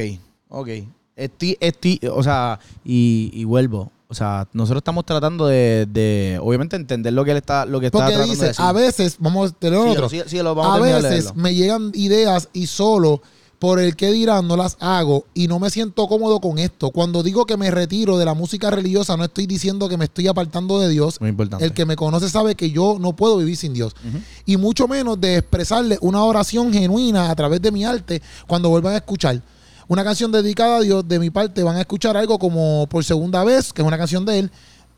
[0.49, 0.69] ok.
[1.17, 3.93] Esti, esti, o sea, y, y vuelvo.
[4.09, 7.87] O sea, nosotros estamos tratando de, de, obviamente, entender lo que él está, lo que
[7.87, 8.65] está Porque tratando de dice, decir.
[8.65, 10.09] a veces, vamos a tener otro.
[10.09, 13.23] sí, sí, lo vamos a a de veces me llegan ideas y solo
[13.59, 16.91] por el que dirán no las hago y no me siento cómodo con esto.
[16.91, 20.27] Cuando digo que me retiro de la música religiosa, no estoy diciendo que me estoy
[20.29, 21.19] apartando de Dios.
[21.19, 21.65] Muy importante.
[21.65, 23.97] El que me conoce sabe que yo no puedo vivir sin Dios.
[24.45, 28.93] Y mucho menos de expresarle una oración genuina a través de mi arte cuando vuelvan
[28.93, 29.41] a escuchar.
[29.87, 33.45] Una canción dedicada a Dios, de mi parte, van a escuchar algo como por segunda
[33.45, 34.51] vez, que es una canción de él,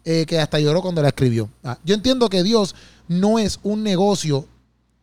[0.04, 1.48] eh, que hasta lloró cuando la escribió.
[1.64, 2.74] Ah, yo entiendo que Dios
[3.08, 4.46] no es un negocio.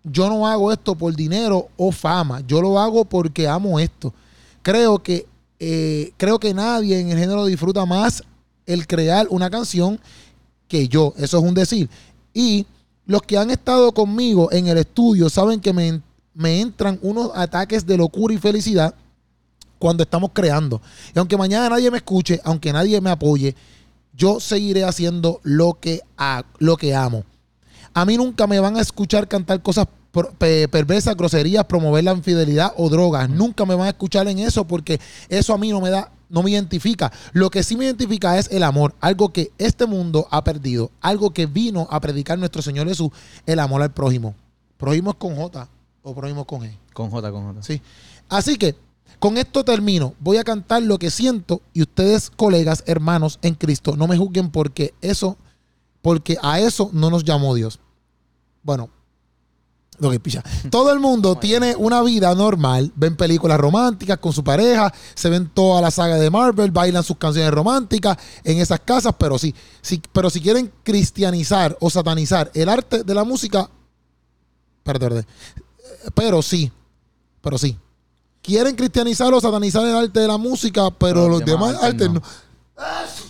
[0.03, 2.41] Yo no hago esto por dinero o fama.
[2.47, 4.13] Yo lo hago porque amo esto.
[4.61, 5.25] Creo que,
[5.59, 8.23] eh, creo que nadie en el género disfruta más
[8.65, 9.99] el crear una canción
[10.69, 11.13] que yo.
[11.17, 11.89] Eso es un decir.
[12.33, 12.65] Y
[13.05, 16.01] los que han estado conmigo en el estudio saben que me,
[16.33, 18.95] me entran unos ataques de locura y felicidad
[19.83, 20.81] cuando estamos creando.
[21.13, 23.53] Y aunque mañana nadie me escuche, aunque nadie me apoye,
[24.15, 27.25] yo seguiré haciendo lo que, ha- lo que amo.
[27.93, 29.85] A mí nunca me van a escuchar cantar cosas
[30.69, 33.29] perversas, groserías, promover la infidelidad o drogas.
[33.29, 36.43] Nunca me van a escuchar en eso porque eso a mí no me da, no
[36.43, 37.11] me identifica.
[37.33, 41.31] Lo que sí me identifica es el amor, algo que este mundo ha perdido, algo
[41.33, 43.09] que vino a predicar nuestro Señor Jesús,
[43.45, 44.33] el amor al prójimo.
[44.77, 45.67] Prójimo es con J
[46.03, 46.79] o prójimo es con E.
[46.93, 47.63] Con J, con J.
[47.63, 47.81] Sí.
[48.29, 48.75] Así que
[49.23, 50.15] con esto termino.
[50.19, 54.51] Voy a cantar lo que siento y ustedes, colegas, hermanos en Cristo, no me juzguen
[54.51, 55.37] porque eso,
[56.01, 57.79] porque a eso no nos llamó Dios.
[58.63, 58.89] Bueno,
[59.99, 60.43] lo que picha.
[60.69, 65.47] Todo el mundo tiene una vida normal, ven películas románticas con su pareja, se ven
[65.47, 70.01] toda la saga de Marvel, bailan sus canciones románticas en esas casas, pero sí, sí,
[70.11, 73.69] pero si quieren cristianizar o satanizar el arte de la música,
[74.83, 75.25] perdón,
[76.13, 76.69] pero sí,
[77.41, 77.79] pero sí.
[78.43, 82.21] Quieren cristianizar o satanizar el arte de la música, pero los, demás, artes no.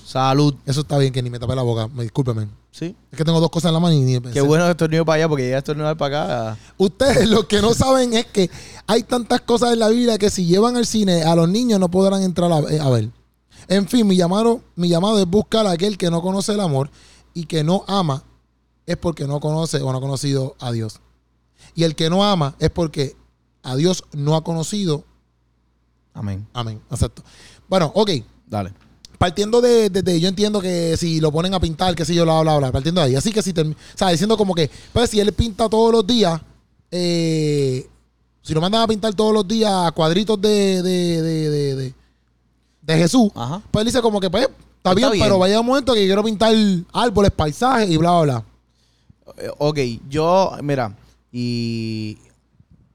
[0.06, 0.56] Salud.
[0.66, 1.88] Eso está bien, que ni me tapé la boca.
[1.88, 2.48] Me discúlpeme.
[2.72, 2.96] Sí.
[3.12, 4.34] Es que tengo dos cosas en la mano y ni pensé.
[4.34, 6.58] Qué bueno que estornudo para allá porque ya estornudo para acá.
[6.78, 8.50] Ustedes lo que no saben es que
[8.88, 11.90] hay tantas cosas en la Biblia que si llevan al cine a los niños no
[11.90, 13.10] podrán entrar a, a ver.
[13.68, 16.90] En fin, mi llamado, mi llamado es buscar a aquel que no conoce el amor
[17.34, 18.24] y que no ama
[18.86, 21.00] es porque no conoce o no ha conocido a Dios.
[21.76, 23.16] Y el que no ama es porque
[23.64, 25.04] a Dios no ha conocido.
[26.14, 26.46] Amén.
[26.54, 26.80] Amén.
[26.92, 27.24] Exacto.
[27.68, 28.12] Bueno, ok.
[28.48, 28.74] Dale.
[29.18, 32.24] Partiendo de, de- de- yo entiendo que si lo ponen a pintar, que si yo,
[32.24, 33.16] bla, bla, bla, partiendo de ahí.
[33.16, 36.06] Así que si, termi- o sea, diciendo como que, pues si él pinta todos los
[36.06, 36.40] días,
[36.92, 37.88] eh,
[38.42, 41.94] si lo mandan a pintar todos los días cuadritos de, de, de,
[42.82, 43.62] de, Jesús, Ajá.
[43.72, 45.24] pues él dice como que, pues, está, Está bien, bien.
[45.24, 46.54] pero vaya un momento que quiero pintar
[46.92, 48.46] árboles, paisajes y bla, bla, bla.
[49.38, 50.96] Eh, Ok, yo, mira,
[51.32, 52.18] y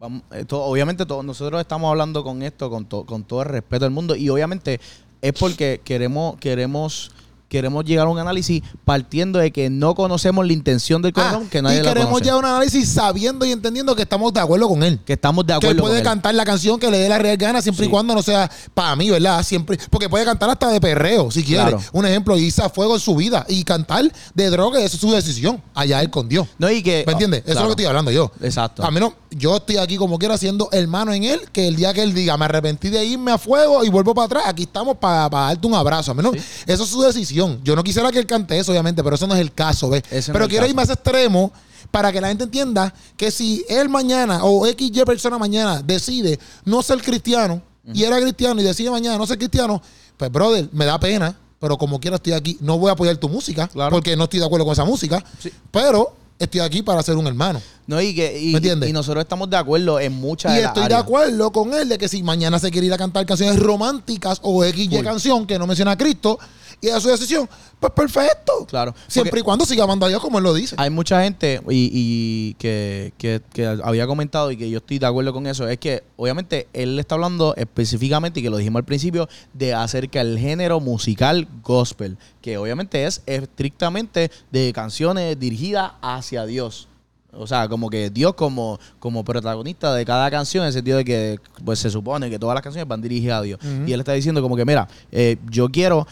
[0.01, 3.85] vamos, esto, obviamente todos nosotros estamos hablando con esto con, to- con todo el respeto
[3.85, 4.81] del mundo y obviamente
[5.21, 7.11] es porque queremos queremos
[7.49, 11.51] queremos llegar a un análisis partiendo de que no conocemos la intención del corazón, Ah,
[11.51, 12.27] que nadie y la queremos conoce.
[12.27, 15.01] ya un análisis sabiendo y entendiendo que estamos de acuerdo con él.
[15.03, 16.05] que estamos de Que acuerdo él puede con él.
[16.05, 18.95] cantar la canción que le dé la real gana siempre y cuando no sea para
[18.97, 19.43] mí, ¿verdad?
[19.43, 21.63] Siempre, porque puede cantar hasta de perreo, si quiere.
[21.63, 21.81] Claro.
[21.93, 25.11] Un ejemplo, irse a fuego en su vida y cantar de droga, eso es su
[25.11, 25.63] decisión.
[25.75, 26.47] Allá él con Dios.
[26.59, 27.45] No, y que, ¿Me entiendes?
[27.47, 28.31] Eso es lo que estoy hablando yo.
[28.43, 28.85] Exacto.
[28.85, 31.93] A mí no, yo estoy aquí como quiera siendo hermano en él, que el día
[31.93, 34.97] que él diga, me arrepentí de irme a fuego y vuelvo para atrás, aquí estamos
[34.97, 36.13] para darte un abrazo.
[36.13, 36.39] A Sí.
[36.67, 37.61] Eso es su decisión.
[37.65, 40.03] Yo no quisiera que él cante eso, obviamente, pero eso no es el caso, ¿ves?
[40.11, 40.71] Ese pero quiero caso.
[40.71, 41.53] irme a ese extremo
[41.91, 46.83] para que la gente entienda que si él mañana o XY persona mañana decide no
[46.83, 47.63] ser cristiano
[47.95, 49.81] y era cristiano y decide mañana no ser cristiano,
[50.17, 52.59] pues brother, me da pena, pero como quiera estoy aquí.
[52.61, 53.91] No voy a apoyar tu música Claro.
[53.91, 55.51] porque no estoy de acuerdo con esa música, Sí.
[55.71, 57.61] pero estoy aquí para ser un hermano.
[57.87, 58.91] No, y que y, ¿Me entiendes?
[58.91, 61.89] y nosotros estamos de acuerdo en muchas Y de las estoy de acuerdo con él
[61.89, 65.05] de que si mañana se quiere ir a cantar canciones románticas o XY Full.
[65.05, 66.39] canción que no menciona a Cristo
[66.81, 67.49] y es su decisión,
[67.81, 68.67] pues perfecto.
[68.67, 68.95] Claro.
[69.07, 70.75] Siempre Porque- y cuando siga amando a Dios como él lo dice.
[70.79, 75.07] Hay mucha gente y, y que, que- que había comentado y que yo estoy de
[75.07, 75.69] acuerdo con eso.
[75.69, 80.23] Es que obviamente él está hablando específicamente, y que lo dijimos al principio, de acerca
[80.23, 86.89] del género musical gospel, que obviamente es estrictamente de canciones dirigidas hacia Dios.
[87.33, 91.05] O sea, como que Dios como, como protagonista de cada canción, en el sentido de
[91.05, 93.61] que pues se supone que todas las canciones van dirigidas a Dios.
[93.87, 96.07] Y él está diciendo como que, mira, eh, yo quiero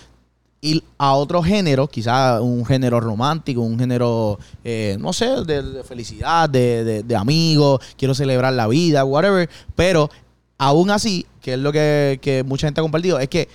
[0.60, 6.48] ir a otro género, quizás un género romántico, un género, eh, no sé, de, felicidad,
[6.48, 10.10] de, de- amigos, quiero celebrar la vida, whatever, pero
[10.58, 13.48] aún así, que es lo que, mucha gente ha compartido, es que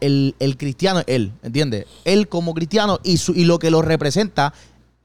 [0.00, 1.86] el, el cristiano es él, ¿entiendes?
[2.04, 4.54] Él como cristiano y, su, y lo que lo representa,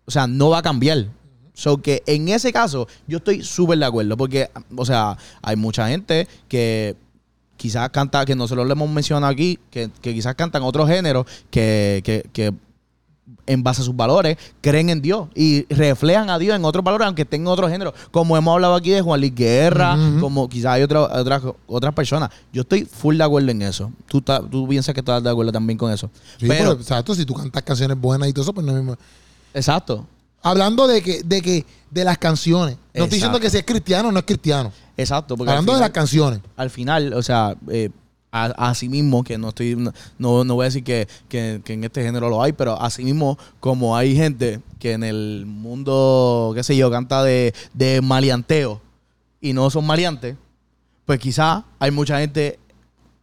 [0.06, 1.08] o sea, no va a cambiar.
[1.54, 5.90] So que en ese caso, yo estoy súper de acuerdo, porque, o sea, hay mucha
[5.90, 6.96] gente que
[7.62, 12.02] quizás canta, que nosotros le hemos mencionado aquí, que, que quizás cantan otros géneros que,
[12.04, 12.52] que, que
[13.46, 17.06] en base a sus valores creen en Dios y reflejan a Dios en otros valores,
[17.06, 17.94] aunque estén en otros géneros.
[18.12, 22.30] Como hemos hablado aquí de Juan Luis Guerra, como quizás hay otra- otras otras personas.
[22.52, 23.92] Yo estoy full de acuerdo en eso.
[24.08, 26.10] Tú, ta- tú piensas que estás de acuerdo también con eso.
[26.40, 28.96] Sí, Pero, exacto, si tú cantas canciones buenas y todo eso, pues no es mismo.
[29.54, 30.06] exacto.
[30.44, 32.76] Hablando de que, de que, de las canciones.
[32.96, 33.40] No estoy diciendo Exacto.
[33.42, 34.72] que si es cristiano o no es cristiano.
[35.02, 35.36] Exacto.
[35.38, 36.40] Porque Hablando de las canciones.
[36.56, 37.90] al final, o sea, eh,
[38.32, 41.84] a, así mismo, que no estoy, no, no voy a decir que, que- que en
[41.84, 46.64] este género lo hay, pero así mismo como hay gente que en el mundo, qué
[46.64, 48.82] sé yo, canta de, de maleanteo
[49.42, 50.38] y no son maleantes,
[51.06, 52.58] pues quizás hay mucha gente,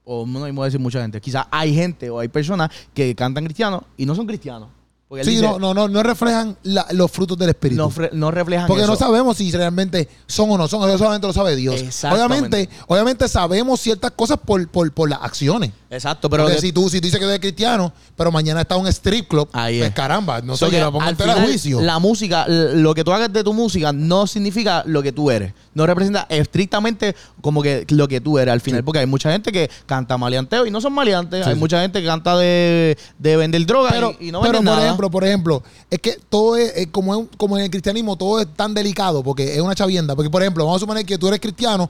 [0.05, 3.45] o no hay que decir mucha gente, quizás hay gente o hay personas que cantan
[3.45, 4.69] cristianos y no son cristianos.
[5.09, 7.81] Porque Sí, dice, no, no, no, no reflejan la- los frutos del Espíritu.
[7.81, 8.93] no, no reflejan Porque eso.
[8.93, 10.87] no sabemos si realmente son o no son.
[10.87, 11.83] Eso solamente lo sabe Dios.
[12.13, 15.71] Obviamente, obviamente sabemos ciertas cosas por, por, por las acciones.
[15.91, 18.77] Exacto, pero Porque que- si tú, si tú dices que eres cristiano, pero mañana está
[18.77, 19.95] un strip club, Ahí pues es.
[19.95, 21.81] caramba, no So sé, lo pongo en final, juicio.
[21.81, 25.55] La música, lo que tú hagas de tu música no significa lo que tú eres.
[25.73, 28.85] No representa estrictamente como que lo que tú eres al final.
[28.85, 31.45] Porque hay mucha gente que canta maleanteo y no son maleantes.
[31.45, 31.61] Sí, hay sí.
[31.61, 34.85] mucha gente que canta de, de vender droga pero, y, y no por nada.
[34.85, 38.17] ejemplo, por ejemplo, es que todo es, es como, es un- como en el cristianismo,
[38.17, 40.17] todo es tan delicado porque es una chavienda.
[40.17, 41.89] Porque, por ejemplo, vamos a suponer que tú eres cristiano,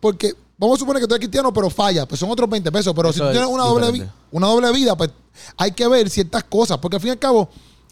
[0.00, 2.92] porque vamos a suponer que tú eres cristiano, pero falla, pues son otros 20 pesos.
[2.96, 3.86] Pero si tú tienes es una doble,
[4.32, 5.10] una doble vida, pues
[5.58, 6.78] hay que ver ciertas cosas.
[6.78, 7.48] Porque al fin y al cabo,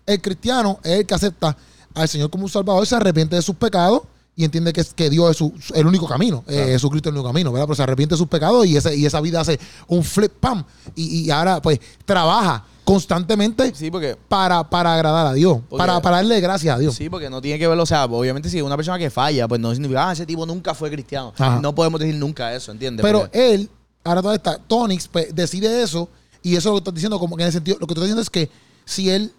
[0.06, 1.56] el cristiano es el que acepta
[1.94, 4.02] al Señor como un salvador, se arrepiente de sus pecados.
[4.36, 7.28] Y entiende que, que Dios es su- el único camino, eh, Jesucristo es el único
[7.32, 7.66] camino, ¿verdad?
[7.68, 10.64] Pero se arrepiente de sus pecados y, ese, y esa vida hace un flip, pam.
[10.96, 16.00] Y, y ahora, pues, trabaja constantemente Sí, porque para, para agradar a Dios, Porque- para,
[16.00, 16.94] para darle gracias a Dios.
[16.94, 19.60] Sí, porque no tiene que verlo, o sea, obviamente si una persona que falla, pues
[19.60, 21.32] no significa, ah, ese tipo nunca fue cristiano.
[21.38, 21.60] Ajá.
[21.60, 23.02] No podemos decir nunca eso, ¿entiendes?
[23.02, 23.70] Pero Porque- él,
[24.04, 26.08] ahora toda esta, Tonix, pues, decide eso,
[26.42, 28.22] y eso lo que estás diciendo, como que en el sentido, lo que estás diciendo
[28.22, 28.50] es que
[28.84, 29.32] si él,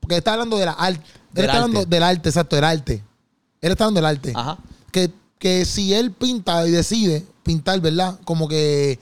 [0.00, 1.90] porque está hablando de la arte, él Del está hablando arte.
[1.90, 3.02] del arte, exacto, del arte.
[3.60, 4.32] Él está hablando del arte.
[4.36, 4.58] Ajá.
[4.92, 8.18] Que, que si él pinta y decide pintar, ¿verdad?
[8.24, 9.00] Como que,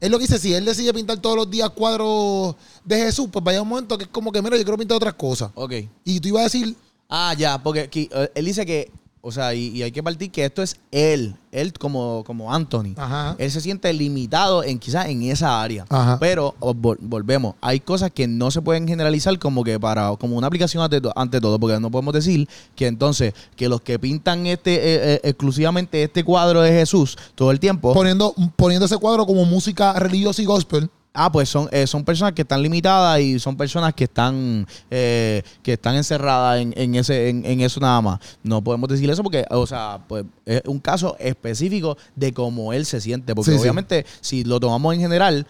[0.00, 3.44] es lo que dice, si él decide pintar todos los días cuadros de Jesús, pues
[3.44, 5.50] vaya un momento que es como que, mira, yo quiero pintar otras cosas.
[5.54, 5.72] Ok.
[6.04, 6.76] Y tú ibas a decir,
[7.12, 8.88] Ah, ya, porque aquí, eh, él dice que,
[9.22, 12.94] o sea, y, y hay que partir que esto es él, él como, como Anthony.
[12.96, 13.36] Ajá.
[13.38, 15.84] Él se siente limitado en quizás en esa área.
[15.90, 16.18] Ajá.
[16.18, 20.46] Pero vol- volvemos, hay cosas que no se pueden generalizar como que para como una
[20.46, 24.46] aplicación ante, to- ante todo, porque no podemos decir que entonces que los que pintan
[24.46, 29.26] este eh, eh, exclusivamente este cuadro de Jesús todo el tiempo, poniendo, poniendo ese cuadro
[29.26, 30.88] como música religiosa y gospel.
[31.14, 35.42] Ah, pues son, eh, son personas que están limitadas y son personas que están eh,
[35.62, 38.20] que están encerradas en, en ese en, en eso nada más.
[38.42, 42.86] No podemos decir eso porque, o sea, pues es un caso específico de cómo él
[42.86, 43.62] se siente, porque Sí, sí.
[43.62, 45.46] obviamente si lo tomamos en general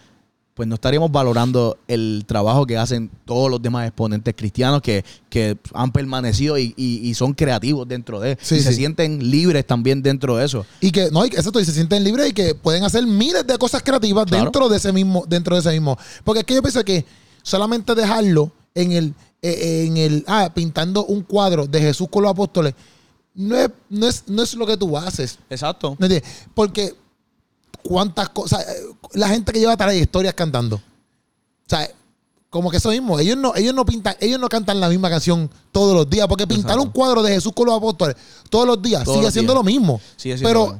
[0.53, 5.57] pues no estaríamos valorando el trabajo que hacen todos los demás exponentes cristianos que, que
[5.73, 8.37] han permanecido y, y- y son creativos dentro de.
[8.41, 10.65] Sí, y se sienten libres también dentro de eso.
[10.81, 13.81] Y que, no, exacto, y se sienten libres y que pueden hacer miles de cosas
[13.81, 14.43] creativas Claro.
[14.43, 15.97] dentro de ese mismo, dentro de ese mismo.
[16.23, 17.05] Porque es que yo pienso que
[17.43, 22.31] solamente dejarlo en el, eh, en el, ah, pintando un cuadro de Jesús con los
[22.31, 22.73] apóstoles,
[23.33, 25.39] no es, no es, no es lo que tú haces.
[25.49, 25.97] Exacto.
[26.53, 26.93] Porque
[27.83, 28.65] cuántas cosas,
[29.13, 30.75] la gente que lleva trayectorias cantando.
[30.77, 31.89] O sea,
[32.49, 35.49] como que eso mismo, ellos no, ellos no pintan, ellos no cantan la misma canción
[35.71, 36.83] todos los días, porque pintar Exacto.
[36.83, 38.15] un cuadro de Jesús con los apóstoles
[38.49, 39.63] todos los días Todos sigue los siendo días.
[39.65, 40.01] lo mismo.
[40.17, 40.79] Sigue siendo Pero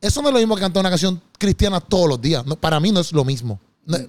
[0.00, 2.44] eso no es lo mismo que cantar una canción cristiana todos los días.
[2.44, 3.60] No, para mí no es lo mismo.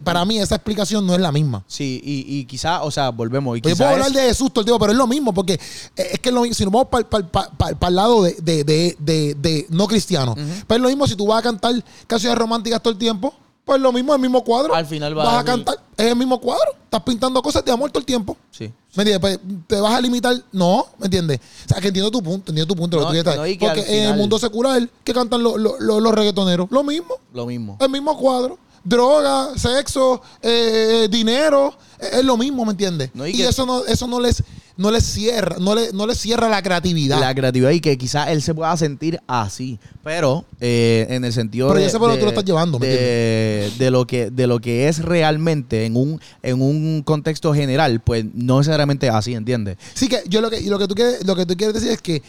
[0.03, 1.63] Para mí esa explicación no es la misma.
[1.67, 3.57] Sí, y, y quizá, o sea, volvemos.
[3.57, 5.33] Y Pues Yo puedo hablar es- de Jesús todo el tiempo, pero es lo mismo,
[5.33, 5.59] porque
[5.95, 6.53] es que es lo mismo.
[6.53, 10.81] Si nos vamos para el lado de, de- de- de- de no cristiano, pues es
[10.81, 11.73] lo mismo si tú vas a cantar
[12.05, 13.33] canciones románticas todo el tiempo,
[13.65, 14.75] pues lo mismo es el mismo cuadro.
[14.75, 16.71] Al final va vas a cantar, es el mismo cuadro.
[16.83, 18.37] Estás pintando cosas de amor todo el tiempo.
[18.51, 18.71] Sí.
[18.95, 19.19] ¿Me entiendes?
[19.19, 20.35] Pues, te vas a limitar.
[20.51, 21.39] No, ¿me entiendes?
[21.65, 22.97] O sea, que entiendo tu punto, entiendo tu punto.
[22.99, 26.13] lo que tú no, Porque en el mundo secular, que cantan los, los- los- los
[26.13, 26.67] reggaetoneros?
[26.69, 27.15] Lo mismo.
[27.33, 27.77] Lo mismo.
[27.79, 28.59] El mismo cuadro.
[28.83, 33.11] Droga, sexo, eh, dinero, eh, es lo mismo, ¿me entiendes?
[33.13, 34.43] No, y y que- eso no, eso no les,
[34.75, 37.17] no les cierra, no les, no les cierra la creatividad.
[37.19, 39.79] La creatividad y que quizás él se pueda sentir así.
[40.03, 42.87] Pero eh, en el sentido Pero de, sé por de- tú lo estás llevando, ¿me
[42.87, 48.01] de, de lo que de lo que es realmente en un en un contexto general,
[48.01, 49.77] pues no necesariamente así, ¿entiendes?
[49.93, 52.01] Sí, que yo lo que, lo que tú quieres, lo que tú quieres decir es
[52.01, 52.21] que,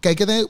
[0.00, 0.46] que hay que tener,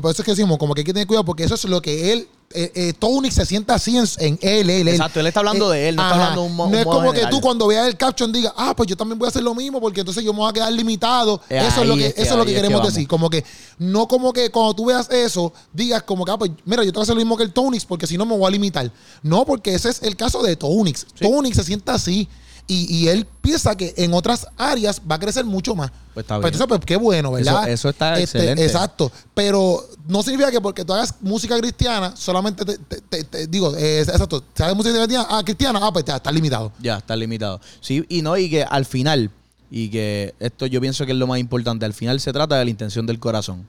[0.00, 1.82] por eso es que decimos, como que hay que tener cuidado, porque eso es lo
[1.82, 4.88] que él, eh, eh, Tony se sienta así en, en él, él, él.
[4.88, 6.22] Exacto, él está hablando de él, no está ajá.
[6.32, 7.20] hablando de un No es como general.
[7.30, 9.54] que tú cuando veas el caption digas, ah, pues yo también voy a hacer lo
[9.54, 11.40] mismo, porque entonces yo me voy a quedar limitado.
[11.50, 13.06] Eh, eso es lo que, es que- eso es lo que queremos decir.
[13.08, 13.44] Como que,
[13.78, 17.00] no como que cuando tú veas eso, digas como que, ah, pues mira, yo tengo
[17.00, 18.90] que hacer lo mismo que el Tonix, porque si no me voy a limitar.
[19.22, 21.04] No, porque ese es el caso de Tonix.
[21.20, 22.28] Tonix se sienta así.
[22.68, 25.90] Y, y él piensa que en otras áreas va a crecer mucho más.
[26.14, 26.54] Pues está Pues bien.
[26.62, 27.62] entonces, pues qué bueno, ¿verdad?
[27.64, 28.64] Eso- eso está Este, excelente.
[28.64, 29.12] Exacto.
[29.34, 33.74] Pero no significa que porque tú hagas música cristiana, solamente te, te- te- te- digo,
[33.76, 36.72] eh, exacto, si haces música cristiana, ah, cristiana, ah, pues ya está limitado.
[36.80, 37.60] Ya, está limitado.
[37.80, 39.30] Sí, y no, y que al final,
[39.70, 42.64] y que esto yo pienso que es lo más importante, al final se trata de
[42.64, 43.66] la intención del corazón.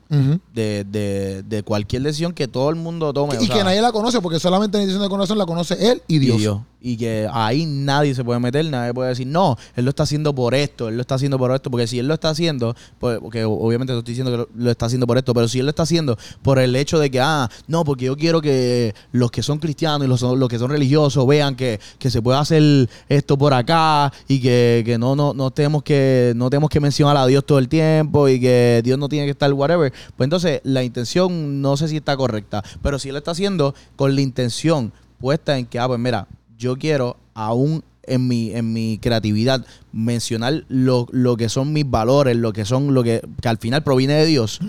[0.54, 3.38] De, de, de cualquier decisión que todo el mundo tome.
[3.38, 5.76] o Y sea, que nadie la conoce, porque solamente en edición de corazón la conoce
[5.92, 6.60] él y y Dios.
[6.80, 10.34] Y que ahí nadie se puede meter, nadie puede decir, no, él lo está haciendo
[10.34, 13.20] por esto, él lo está haciendo por esto, porque si él lo está haciendo, pues,
[13.20, 15.66] porque obviamente te estoy diciendo que lo, lo está haciendo por esto, pero si él
[15.66, 19.32] lo está haciendo por el hecho de que, ah, no, porque yo quiero que los
[19.32, 22.90] que son cristianos y los, los que son religiosos vean que, que se puede hacer
[23.10, 27.18] esto por acá y que, que no, no, no tenemos que, no tenemos que mencionar
[27.18, 30.62] a Dios todo el tiempo y que Dios no tiene que estar whatever, pues entonces
[30.64, 34.22] la intención no sé si está correcta, pero si él lo está haciendo con la
[34.22, 39.66] intención puesta en que, ah, pues mira, yo quiero aún en mi, en mi creatividad
[39.92, 43.84] mencionar lo, lo que son mis valores, lo que son lo que, que al final
[43.84, 44.60] proviene de Dios.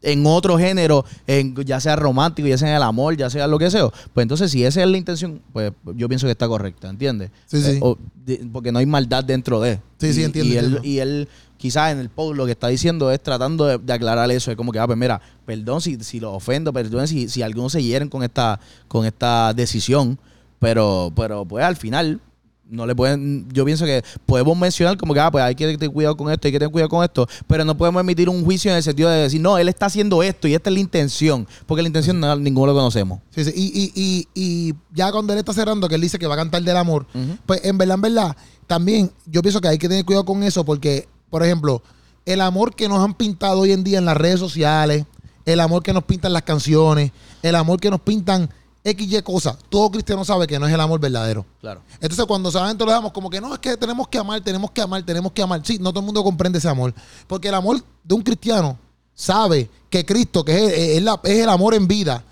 [0.00, 3.58] En otro género, en, ya sea romántico, ya sea en el amor, ya sea lo
[3.58, 3.88] que sea.
[4.14, 7.30] Pues entonces, si esa es la intención, pues yo pienso que está correcta, ¿entiendes?
[7.46, 7.70] Sí, sí.
[7.72, 9.80] Eh, o de- porque no hay maldad dentro de.
[9.98, 13.10] Sí, sí, entiendo, Y él, y él quizás en el post lo que está diciendo
[13.10, 14.52] es tratando de, de aclarar eso.
[14.52, 17.72] Es como que, ah, pues mira, perdón si, si los ofendo, perdón si, si algunos
[17.72, 20.16] se hieren con esta, con esta decisión,
[20.58, 22.20] pero, pero pues al final
[22.68, 25.90] no le pueden, yo pienso que podemos mencionar como que, ah, pues hay que tener
[25.90, 28.70] cuidado con esto, hay que tener cuidado con esto, pero no podemos emitir un juicio
[28.70, 31.48] en el sentido de decir, no, él está haciendo esto y esta es la intención,
[31.66, 33.20] porque la intención no, ninguno lo conocemos.
[33.30, 33.52] Sí, sí.
[33.54, 36.38] Y, y, y, y ya cuando él está cerrando, que él dice que va a
[36.38, 37.06] cantar del amor,
[37.46, 38.36] pues en verdad, en verdad,
[38.66, 41.82] también yo pienso que hay que tener cuidado con eso porque, por ejemplo,
[42.26, 45.06] el amor que nos han pintado hoy en día en las redes sociales,
[45.46, 48.50] el amor que nos pintan las canciones, el amor que nos pintan
[48.96, 51.44] XY cosas, todo cristiano sabe que no es el amor verdadero.
[51.60, 51.80] Claro.
[52.00, 54.80] Entonces, cuando solamente lo dejamos como que no, es que tenemos que amar, tenemos que
[54.82, 55.60] amar, tenemos que amar.
[55.64, 56.94] Sí, no todo el mundo comprende ese amor.
[57.26, 58.78] Porque el amor de un cristiano
[59.14, 62.24] sabe que Cristo, que es, es la- es el amor en vida,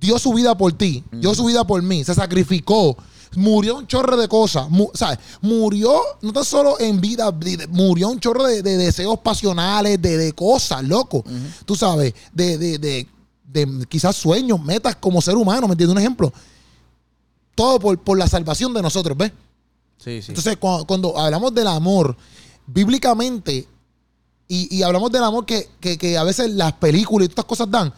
[0.00, 2.96] dio su vida por ti, dio su vida por mí, se sacrificó,
[3.36, 5.18] murió un chorro de cosas, mu- ¿sabes?
[5.40, 7.32] Murió no tan solo en vida,
[7.70, 11.24] murió un chorro de, de deseos pasionales, de, de cosas, loco.
[11.64, 13.08] Tú sabes, de, de,
[13.54, 15.94] de, quizás sueños, metas como ser humano, ¿me entiendes?
[15.94, 16.32] Un ejemplo.
[17.54, 19.32] Todo por, por la salvación de nosotros, ¿ves?
[19.96, 20.32] Sí, sí.
[20.32, 22.16] Entonces, cuando, cuando hablamos del amor,
[22.66, 23.66] bíblicamente,
[24.48, 27.44] y, y hablamos del amor que, que- que a veces las películas y todas estas
[27.46, 27.94] cosas dan,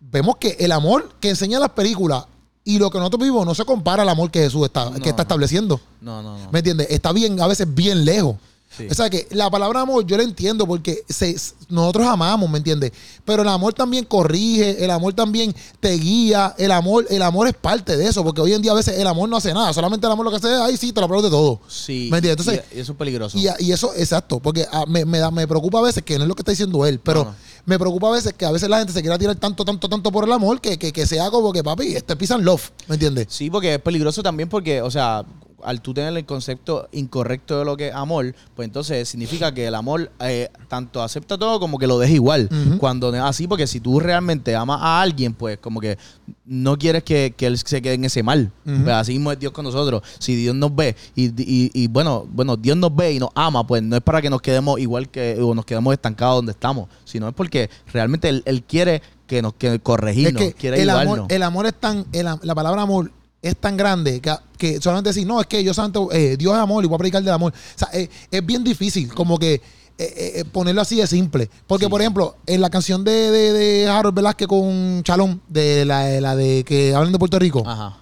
[0.00, 2.24] vemos que el amor que enseñan las películas
[2.64, 5.08] y lo que nosotros vivimos no se compara al amor que Jesús está, No, que
[5.08, 5.80] está estableciendo.
[6.00, 6.50] no, no, no.
[6.50, 6.88] ¿Me entiendes?
[6.90, 8.36] Está bien, a veces bien lejos.
[8.76, 8.86] Sí.
[8.90, 11.36] O sea que la palabra amor yo la entiendo porque se-
[11.68, 12.92] nosotros amamos, ¿me entiendes?
[13.24, 17.54] Pero el amor también corrige, el amor también te guía, el amor, el amor es
[17.54, 20.06] parte de eso, porque hoy en día a veces el amor no hace nada, solamente
[20.06, 21.60] el amor lo que hace es, ay, sí, te lo aplaudo de todo.
[21.68, 22.08] Sí.
[22.10, 22.46] ¿Me entiendes?
[22.46, 23.38] Entonces, y, eso es peligroso.
[23.38, 26.24] Y, y eso, exacto, porque ah, me, me da- me preocupa a veces, que no
[26.24, 27.36] es lo que está diciendo él, pero No, no.
[27.64, 30.12] me preocupa a veces que a veces la gente se quiera tirar tanto, tanto, tanto
[30.12, 33.26] por el amor que, que, que sea como que, papi, este pisan love, ¿me entiendes?
[33.30, 35.24] Sí, porque es peligroso también porque, o sea,
[35.64, 39.66] al tú tener el concepto incorrecto de lo que es amor, pues entonces significa que
[39.66, 42.48] el amor eh, tanto acepta todo como que lo deja igual.
[42.78, 45.96] Cuando así, porque si tú realmente amas a alguien, pues como que
[46.44, 48.52] no quieres que, que él se quede en ese mal.
[48.64, 50.02] Pues así mismo es Dios con nosotros.
[50.18, 53.66] Si Dios nos ve y, y- y, bueno, bueno, Dios nos ve y nos ama,
[53.66, 56.88] pues no es para que nos quedemos igual que, o nos quedemos estancados donde estamos,
[57.04, 60.88] sino es porque realmente Él, él quiere que nos que corregirnos, es que quiere el
[60.90, 61.18] ayudarnos.
[61.18, 63.10] amor, el amor es tan, el la palabra amor
[63.42, 66.58] es tan grande que, que solamente decir, no, es que yo santo, eh, Dios es
[66.60, 67.52] amor y voy a predicar del amor.
[67.52, 69.62] O sea, eh, es bien difícil como que eh,
[69.98, 71.48] eh, ponerlo así de simple.
[71.66, 71.90] Porque, Sí.
[71.90, 76.20] por ejemplo, en la canción de, de, de Harold Velázquez con Chalón, de la, de
[76.20, 77.98] la de que hablan de Puerto Rico, Ajá.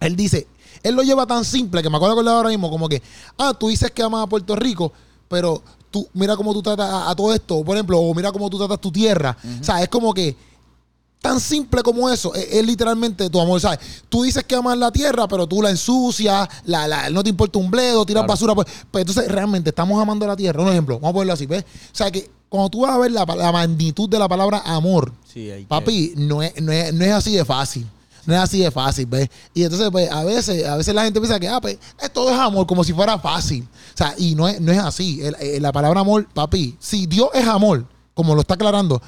[0.00, 0.46] él dice,
[0.82, 3.02] él lo lleva tan simple que me acuerdo de ahora mismo, como que,
[3.38, 4.92] ah, tú dices que amas a Puerto Rico,
[5.28, 8.48] pero tú, mira cómo tú tratas a, a todo esto, por ejemplo, o mira cómo
[8.48, 9.36] tú tratas tu tierra.
[9.60, 10.36] O sea, es como que
[11.24, 13.78] tan simple como eso, es, es literalmente tu amor, ¿sabes?
[14.10, 17.58] Tú dices que amas la tierra, pero tú la ensucias, la, la- no te importa
[17.58, 18.28] un bledo, tiras Claro.
[18.32, 18.54] basura.
[18.54, 20.62] Pues, pues entonces realmente estamos amando la tierra.
[20.62, 21.64] Un ejemplo, vamos a ponerlo así, ¿ves?
[21.64, 25.12] O sea, que cuando tú vas a ver la, la magnitud de la palabra amor,
[25.32, 27.86] Sí, hay que- Papi, no es, no, es, no es así de fácil.
[28.26, 29.28] No es así de fácil, ¿ves?
[29.54, 31.78] Y entonces, pues, a veces, a veces la gente piensa que, ah, pues,
[32.12, 33.62] todo es amor, como si fuera fácil.
[33.64, 35.22] O sea, y no es, no es así.
[35.22, 39.00] El- la palabra amor, papi, si Dios es amor, como lo está aclarando,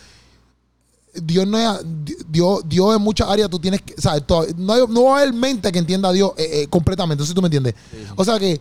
[1.23, 1.81] Dios no es,
[2.29, 4.15] Dios, Dios en muchas áreas tú tienes que, o sea,
[4.57, 7.35] no, hay- no va a haber mente que entienda a Dios eh, eh, completamente, entonces
[7.35, 7.75] tú me entiendes.
[8.17, 8.61] O sea que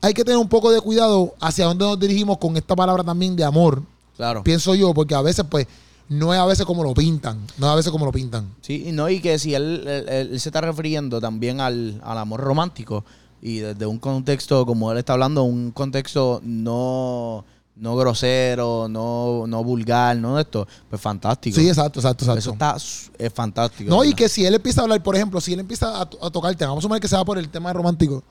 [0.00, 3.36] hay que tener un poco de cuidado hacia dónde nos dirigimos con esta palabra también
[3.36, 3.82] de amor,
[4.16, 4.42] Claro.
[4.42, 5.66] pienso yo, porque a veces, pues,
[6.08, 7.38] no es a veces como lo pintan.
[7.58, 8.48] No es a veces como lo pintan.
[8.62, 12.18] Sí, y no, y que si él, él- él se está refiriendo también al, al
[12.18, 13.04] amor romántico
[13.42, 17.44] y desde un contexto, como él está hablando, un contexto no,
[17.80, 21.58] no grosero, no, no vulgar, no de esto, pues fantástico.
[21.58, 22.38] Sí, exacto, exacto, exacto.
[22.38, 22.76] Eso está
[23.18, 23.90] es fantástico.
[23.90, 26.30] no, y que si él empieza a hablar, por ejemplo, si él empieza a, a
[26.30, 28.22] tocar el tema, vamos a suponer que sea por el tema romántico.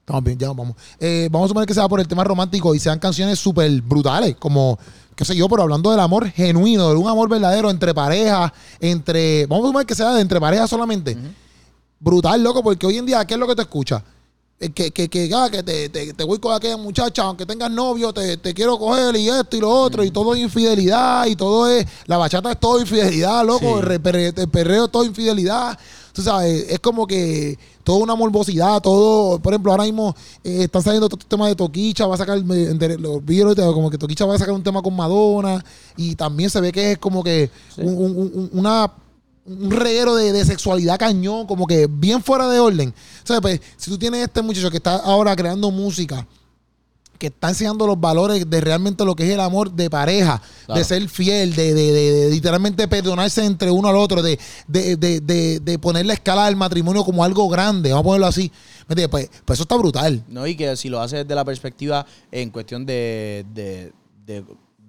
[0.00, 0.74] Estamos bien, ya vamos.
[0.98, 4.34] Eh, vamos a suponer que sea por el tema romántico y sean canciones súper brutales,
[4.36, 4.76] como,
[5.14, 9.46] qué sé yo, pero hablando del amor genuino, de un amor verdadero entre parejas, entre.
[9.46, 11.16] Vamos a suponer que sea de entre parejas solamente.
[12.00, 14.02] Brutal, loco, porque hoy en día, ¿qué es lo que te escucha?
[14.62, 17.70] Eh, Que, que, que, ah, que te, te- te voy con aquella muchacha, aunque tengas
[17.70, 21.34] novio, te, te quiero coger y esto y lo otro, y todo es infidelidad, y
[21.34, 21.86] todo es.
[22.06, 23.66] La bachata es todo infidelidad, loco, Sí.
[23.78, 25.78] el, re- perre- el perreo es todo infidelidad.
[26.12, 29.38] Tú sabes, es como que toda una morbosidad, todo.
[29.38, 32.64] Por ejemplo, ahora mismo eh, están saliendo estos temas de Toquicha, va a sacar, me
[32.70, 34.94] enteré- lo vi el otro día, como que Toquicha va a sacar un tema con
[34.94, 35.64] Madonna,
[35.96, 37.80] y también se ve que es como que Sí.
[37.80, 38.92] un- un- un- una
[39.46, 42.94] un reguero de, de sexualidad cañón, como que bien fuera de orden.
[43.24, 46.26] O sea, pues, si tú tienes este muchacho que está ahora creando música,
[47.18, 50.78] que está enseñando los valores de realmente lo que es el amor de pareja, Claro.
[50.78, 55.20] de ser fiel, de, de- de- literalmente perdonarse entre uno al otro, de, de, de,
[55.20, 58.50] de, de poner la escala del matrimonio como algo grande, vamos a ponerlo así.
[58.88, 59.08] ¿Me entiendes?
[59.08, 60.24] Pues, pues eso está brutal.
[60.28, 63.44] No, y que si lo hace desde la perspectiva en cuestión de,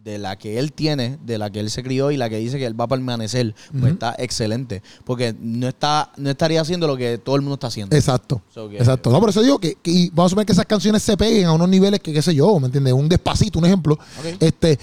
[0.03, 2.57] de, la que él tiene, de la que él se crió y la que dice
[2.57, 4.81] que él va a permanecer, pues está excelente.
[5.05, 7.95] Porque no está no estaría haciendo lo que todo el mundo está haciendo.
[7.95, 8.41] Exacto.
[8.53, 9.11] So que- Exacto.
[9.11, 11.45] No, por eso digo que, que- y vamos a suponer que esas canciones se peguen
[11.45, 12.93] a unos niveles que, qué sé yo, ¿me entiendes?
[12.93, 13.97] Un despacito, un ejemplo.
[14.39, 14.79] Este,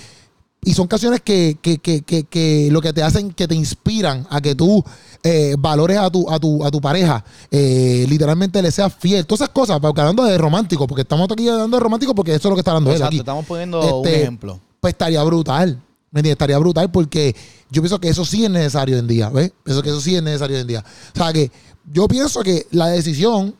[0.64, 4.26] y son canciones que, que, que, que, que lo que te hacen, que te inspiran
[4.28, 4.84] a que tú
[5.22, 9.24] eh, valores a tu, a tu, a tu pareja, eh, literalmente le seas fiel.
[9.24, 12.48] Todas esas cosas, porque hablando de romántico, porque estamos aquí hablando de romántico porque eso
[12.48, 13.18] es lo que está hablando él Exacto, aquí.
[13.18, 14.60] estamos poniendo un Este, ejemplo.
[14.80, 15.82] Pues estaría brutal.
[16.10, 16.32] ¿Me entiendes?
[16.36, 17.34] Estaría brutal porque
[17.70, 19.52] yo pienso que eso sí es necesario hoy en día, ¿ves?
[19.62, 20.84] Pienso que eso sí es necesario hoy en día.
[21.14, 21.50] O sea que
[21.92, 23.54] yo pienso que la decisión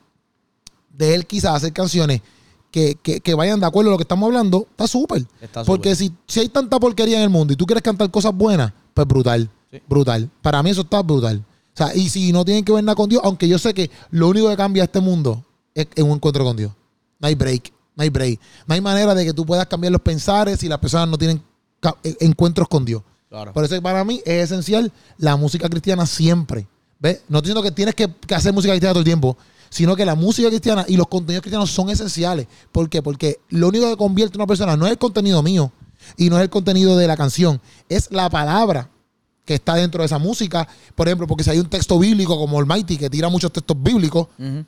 [0.91, 2.23] de él quizás hacer canciones
[2.71, 5.25] que, que- que vayan de acuerdo a lo que estamos hablando, está súper.
[5.67, 8.73] Porque si, si hay tanta porquería en el mundo y tú quieres cantar cosas buenas,
[8.95, 9.51] pues brutal.
[9.71, 9.81] Sí.
[9.89, 10.31] Brutal.
[10.43, 11.45] Para mí eso está brutal.
[11.75, 13.91] O sea, y si no tienen que ver nada con Dios, aunque yo sé que
[14.11, 15.45] lo único que cambia este mundo
[15.75, 16.73] es, es un encuentro con Dios.
[17.21, 17.73] No hay break.
[17.99, 18.41] No hay break.
[18.69, 21.43] No hay manera de que tú puedas cambiar los pensares si las personas no tienen
[22.05, 23.03] eh, encuentros con Dios.
[23.29, 23.53] Claro.
[23.53, 26.69] Por eso para mí es esencial la música cristiana siempre.
[27.01, 27.23] ¿Ves?
[27.29, 29.37] No estoy diciendo que tienes que, que hacer música cristiana todo el tiempo,
[29.69, 32.47] sino que la música cristiana y los contenidos cristianos son esenciales.
[32.71, 33.03] ¿Por qué?
[33.03, 35.73] Porque lo único que convierte a una persona no es el contenido mío
[36.17, 38.91] y no es el contenido de la canción, es la palabra
[39.45, 40.69] que está dentro de esa música.
[40.95, 44.29] Por ejemplo, porque si hay un texto bíblico como Almighty que tira muchos textos bíblicos,
[44.39, 44.65] Ujú.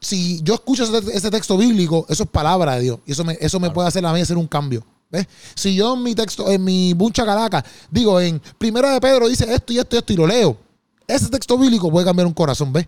[0.00, 2.98] Si yo escucho ese, ese texto bíblico, eso es palabra de Dios.
[3.06, 4.84] Y eso me, eso me puede hacer a mí hacer un cambio.
[5.10, 5.26] ¿Ves?
[5.56, 9.44] Si yo en mi texto, en mi buncha calaca, digo, en Primera de Pedro dice
[9.52, 10.56] esto y esto y esto y lo leo,
[11.06, 12.86] ese texto bíblico puede cambiar un corazón, ¿ves?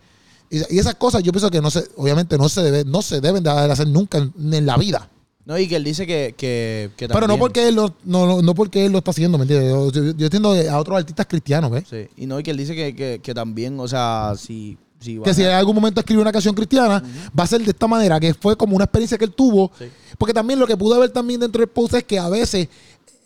[0.48, 3.20] Y, y esas cosas yo pienso que no se, obviamente no se debe, no se
[3.20, 5.08] deben de hacer nunca en, en la vida.
[5.44, 8.54] No, y que él dice que, que, que Pero no porque él lo, no, no,
[8.54, 9.70] porque él lo está haciendo, ¿me entiendes?
[9.72, 11.84] Yo, yo- yo entiendo a otros artistas cristianos, ¿ves?
[11.90, 14.78] Sí, y no, y que él dice que, que también, o sea, si...
[15.24, 17.02] que si en algún momento escribe una canción cristiana,
[17.38, 19.70] va a ser de esta manera, que fue como una experiencia que él tuvo.
[19.78, 19.86] Sí.
[20.18, 22.68] Porque también lo que pude ver también dentro del post es que a veces,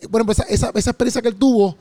[0.00, 1.76] eh, bueno, pues esa, esa, esa experiencia que él tuvo,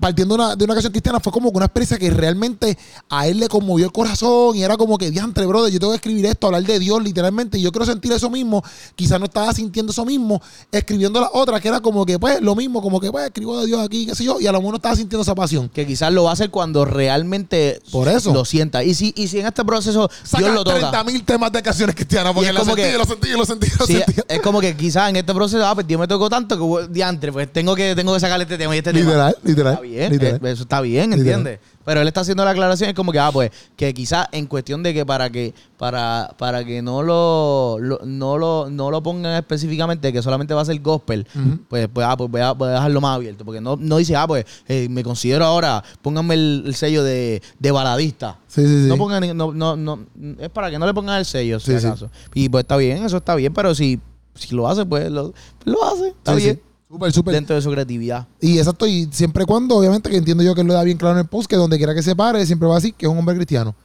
[0.00, 2.76] partiendo de una, de una canción cristiana, fue como que una experiencia que realmente
[3.08, 5.96] a él le conmovió el corazón y era como que, diantre, brother, yo tengo que
[5.96, 8.62] escribir esto, hablar de Dios literalmente, y yo quiero sentir eso mismo.
[8.94, 12.54] Quizás no estaba sintiendo eso mismo, escribiendo la otra, que era como que, pues, lo
[12.54, 14.72] mismo, como que, pues, escribo de Dios aquí, qué sé yo, y a lo mejor
[14.72, 15.68] no estaba sintiendo esa pasión.
[15.70, 18.32] que quizás lo va a hacer cuando realmente Por eso.
[18.32, 18.82] lo sienta.
[18.84, 20.78] Y si, y si en este proceso Saca Dios lo toca.
[20.78, 23.86] 30 mil temas de canciones cristianas, porque lo sentí, que- lo sentí, lo sentí, lo
[23.86, 24.20] Sí, sentí.
[24.28, 27.32] es como que quizás en este proceso, ah, pues Dios me tocó tanto que diantre,
[27.32, 29.29] pues tengo que, tengo que sacarle este tema y este Literal, tema.
[29.42, 30.40] Literal, Está bien, literal.
[30.46, 31.18] eh, eso está bien, Literal.
[31.40, 31.60] ¿entiendes?
[31.84, 34.82] Pero él está haciendo la aclaración, es como que, ah, pues, que quizás en cuestión
[34.82, 39.34] de que para que, para, para que no lo, lo- no lo, no lo pongan
[39.36, 41.26] específicamente, que solamente va a ser gospel,
[41.68, 43.44] pues, pues, ah, pues voy a, voy a dejarlo más abierto.
[43.44, 47.42] Porque no, no dice, ah, pues, eh, me considero ahora, pónganme el, el sello de,
[47.58, 48.38] de baladista.
[48.46, 48.88] Sí, sí, sí.
[48.88, 49.98] No pongan, no, no, no,
[50.38, 51.86] es para que no le pongan el sello, si Sí, sí.
[51.86, 52.10] acaso.
[52.34, 53.98] Y pues está bien, eso está bien, pero si,
[54.34, 55.32] si lo hace, pues lo,
[55.64, 56.08] lo hace.
[56.08, 56.60] Está bien.
[56.90, 57.34] Súper, súper.
[57.34, 58.26] Dentro de su creatividad.
[58.40, 61.14] Y exacto, y siempre y cuando, obviamente, que entiendo yo que lo da bien claro
[61.14, 63.12] en el post, que donde quiera que se pare, siempre va a decir que es
[63.12, 63.76] un hombre cristiano.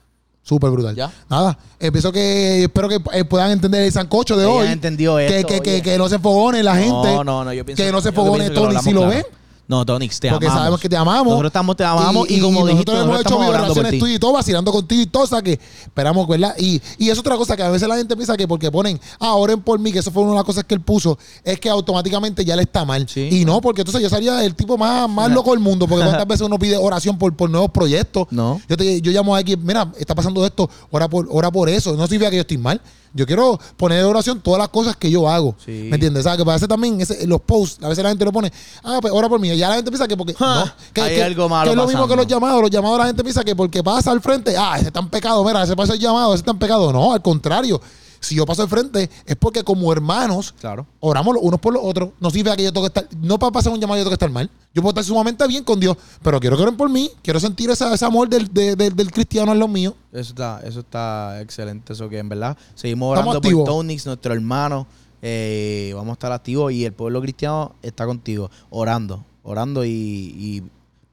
[0.41, 0.95] Súper brutal.
[0.95, 1.11] Ya.
[1.29, 4.67] Nada, empiezo que espero que eh, puedan entender el sancocho de Ella hoy.
[4.67, 5.81] entendió que, esto, que, que, oye.
[5.81, 6.91] que no se fogone la gente.
[6.91, 8.83] No, no, no, yo pienso que no se yo fogone pienso que lo Tony hablamos
[8.85, 9.15] si lo claro.
[9.15, 9.25] ven.
[9.67, 10.59] No, Tonix, te Porque amamos.
[10.61, 11.25] sabemos que te amamos.
[11.25, 14.71] Nosotros estamos, te amamos y, como dijiste, nosotros hemos hecho vibraciones tuyas y todo, vacilando
[14.71, 16.53] contigo y todo, o sea que esperamos, ¿verdad?
[16.59, 19.33] Y, y es otra cosa que a veces la gente piensa que porque ponen, ah,
[19.33, 21.67] oren por mí, que eso fue una de las cosas que él puso, es que
[21.69, 23.07] automáticamente ya le está mal.
[23.09, 23.27] Sí.
[23.31, 26.27] Y no, porque entonces yo sería el tipo más, más loco del mundo, porque cuántas
[26.27, 28.27] veces uno pide oración por, por nuevos proyectos.
[28.29, 28.61] No.
[28.69, 31.95] Yo, te- yo llamo a alguien, mira, está pasando esto, ora por, ora por eso.
[31.95, 32.79] No significa que yo estoy mal.
[33.15, 35.55] Yo quiero poner en oración todas las cosas que yo hago.
[35.65, 35.87] Sí.
[35.89, 36.25] ¿Me entiendes?
[36.25, 36.37] ¿Sabes?
[36.39, 38.51] Que parece también ese- los posts, a veces la gente lo pone,
[38.83, 39.49] ah, pues ora por mí.
[39.49, 40.35] Y ya la gente piensa que porque.
[40.37, 42.61] No, que, hay que- algo malo que es lo mismo que los llamados.
[42.61, 45.43] Los llamados la gente piensa que porque pasa al frente, ah, ese está en pecado,
[45.45, 46.91] mira, ese pasa el llamado, ese está en pecado.
[46.91, 47.79] No, al contrario.
[48.25, 50.85] Si yo paso al frente, es porque como hermanos, Claro.
[50.99, 52.09] oramos los unos por los otros.
[52.19, 54.15] No significa que yo tengo que estar, no para pasar un llamado yo tengo que
[54.25, 54.49] estar mal.
[54.73, 57.69] Yo puedo estar sumamente bien con Dios, pero quiero que oren por mí, quiero sentir
[57.69, 59.93] esa, ese amor del, de- del- del cristiano en los míos.
[60.11, 61.93] Eso está, eso está excelente.
[61.93, 63.65] Eso que en verdad seguimos Estamos orando activos.
[63.65, 64.87] por Tonix, nuestro hermano.
[65.21, 70.63] Eh, vamos a estar activos y el pueblo cristiano está contigo, orando, orando y, y,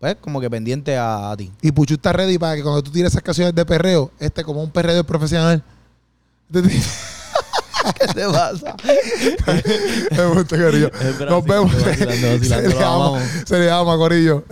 [0.01, 1.51] pues como que pendiente a, a ti.
[1.63, 4.63] Y Puchu está ready para que cuando tú tires esas canciones de perreo, este como
[4.63, 5.63] un perreo profesional.
[7.99, 8.77] ¿Qué te pasa?
[10.11, 10.91] Me gusta, Corillo.
[11.29, 11.73] Nos vemos.
[11.85, 14.45] vacilando, vacilando, Se le ama, se le ama, Corillo.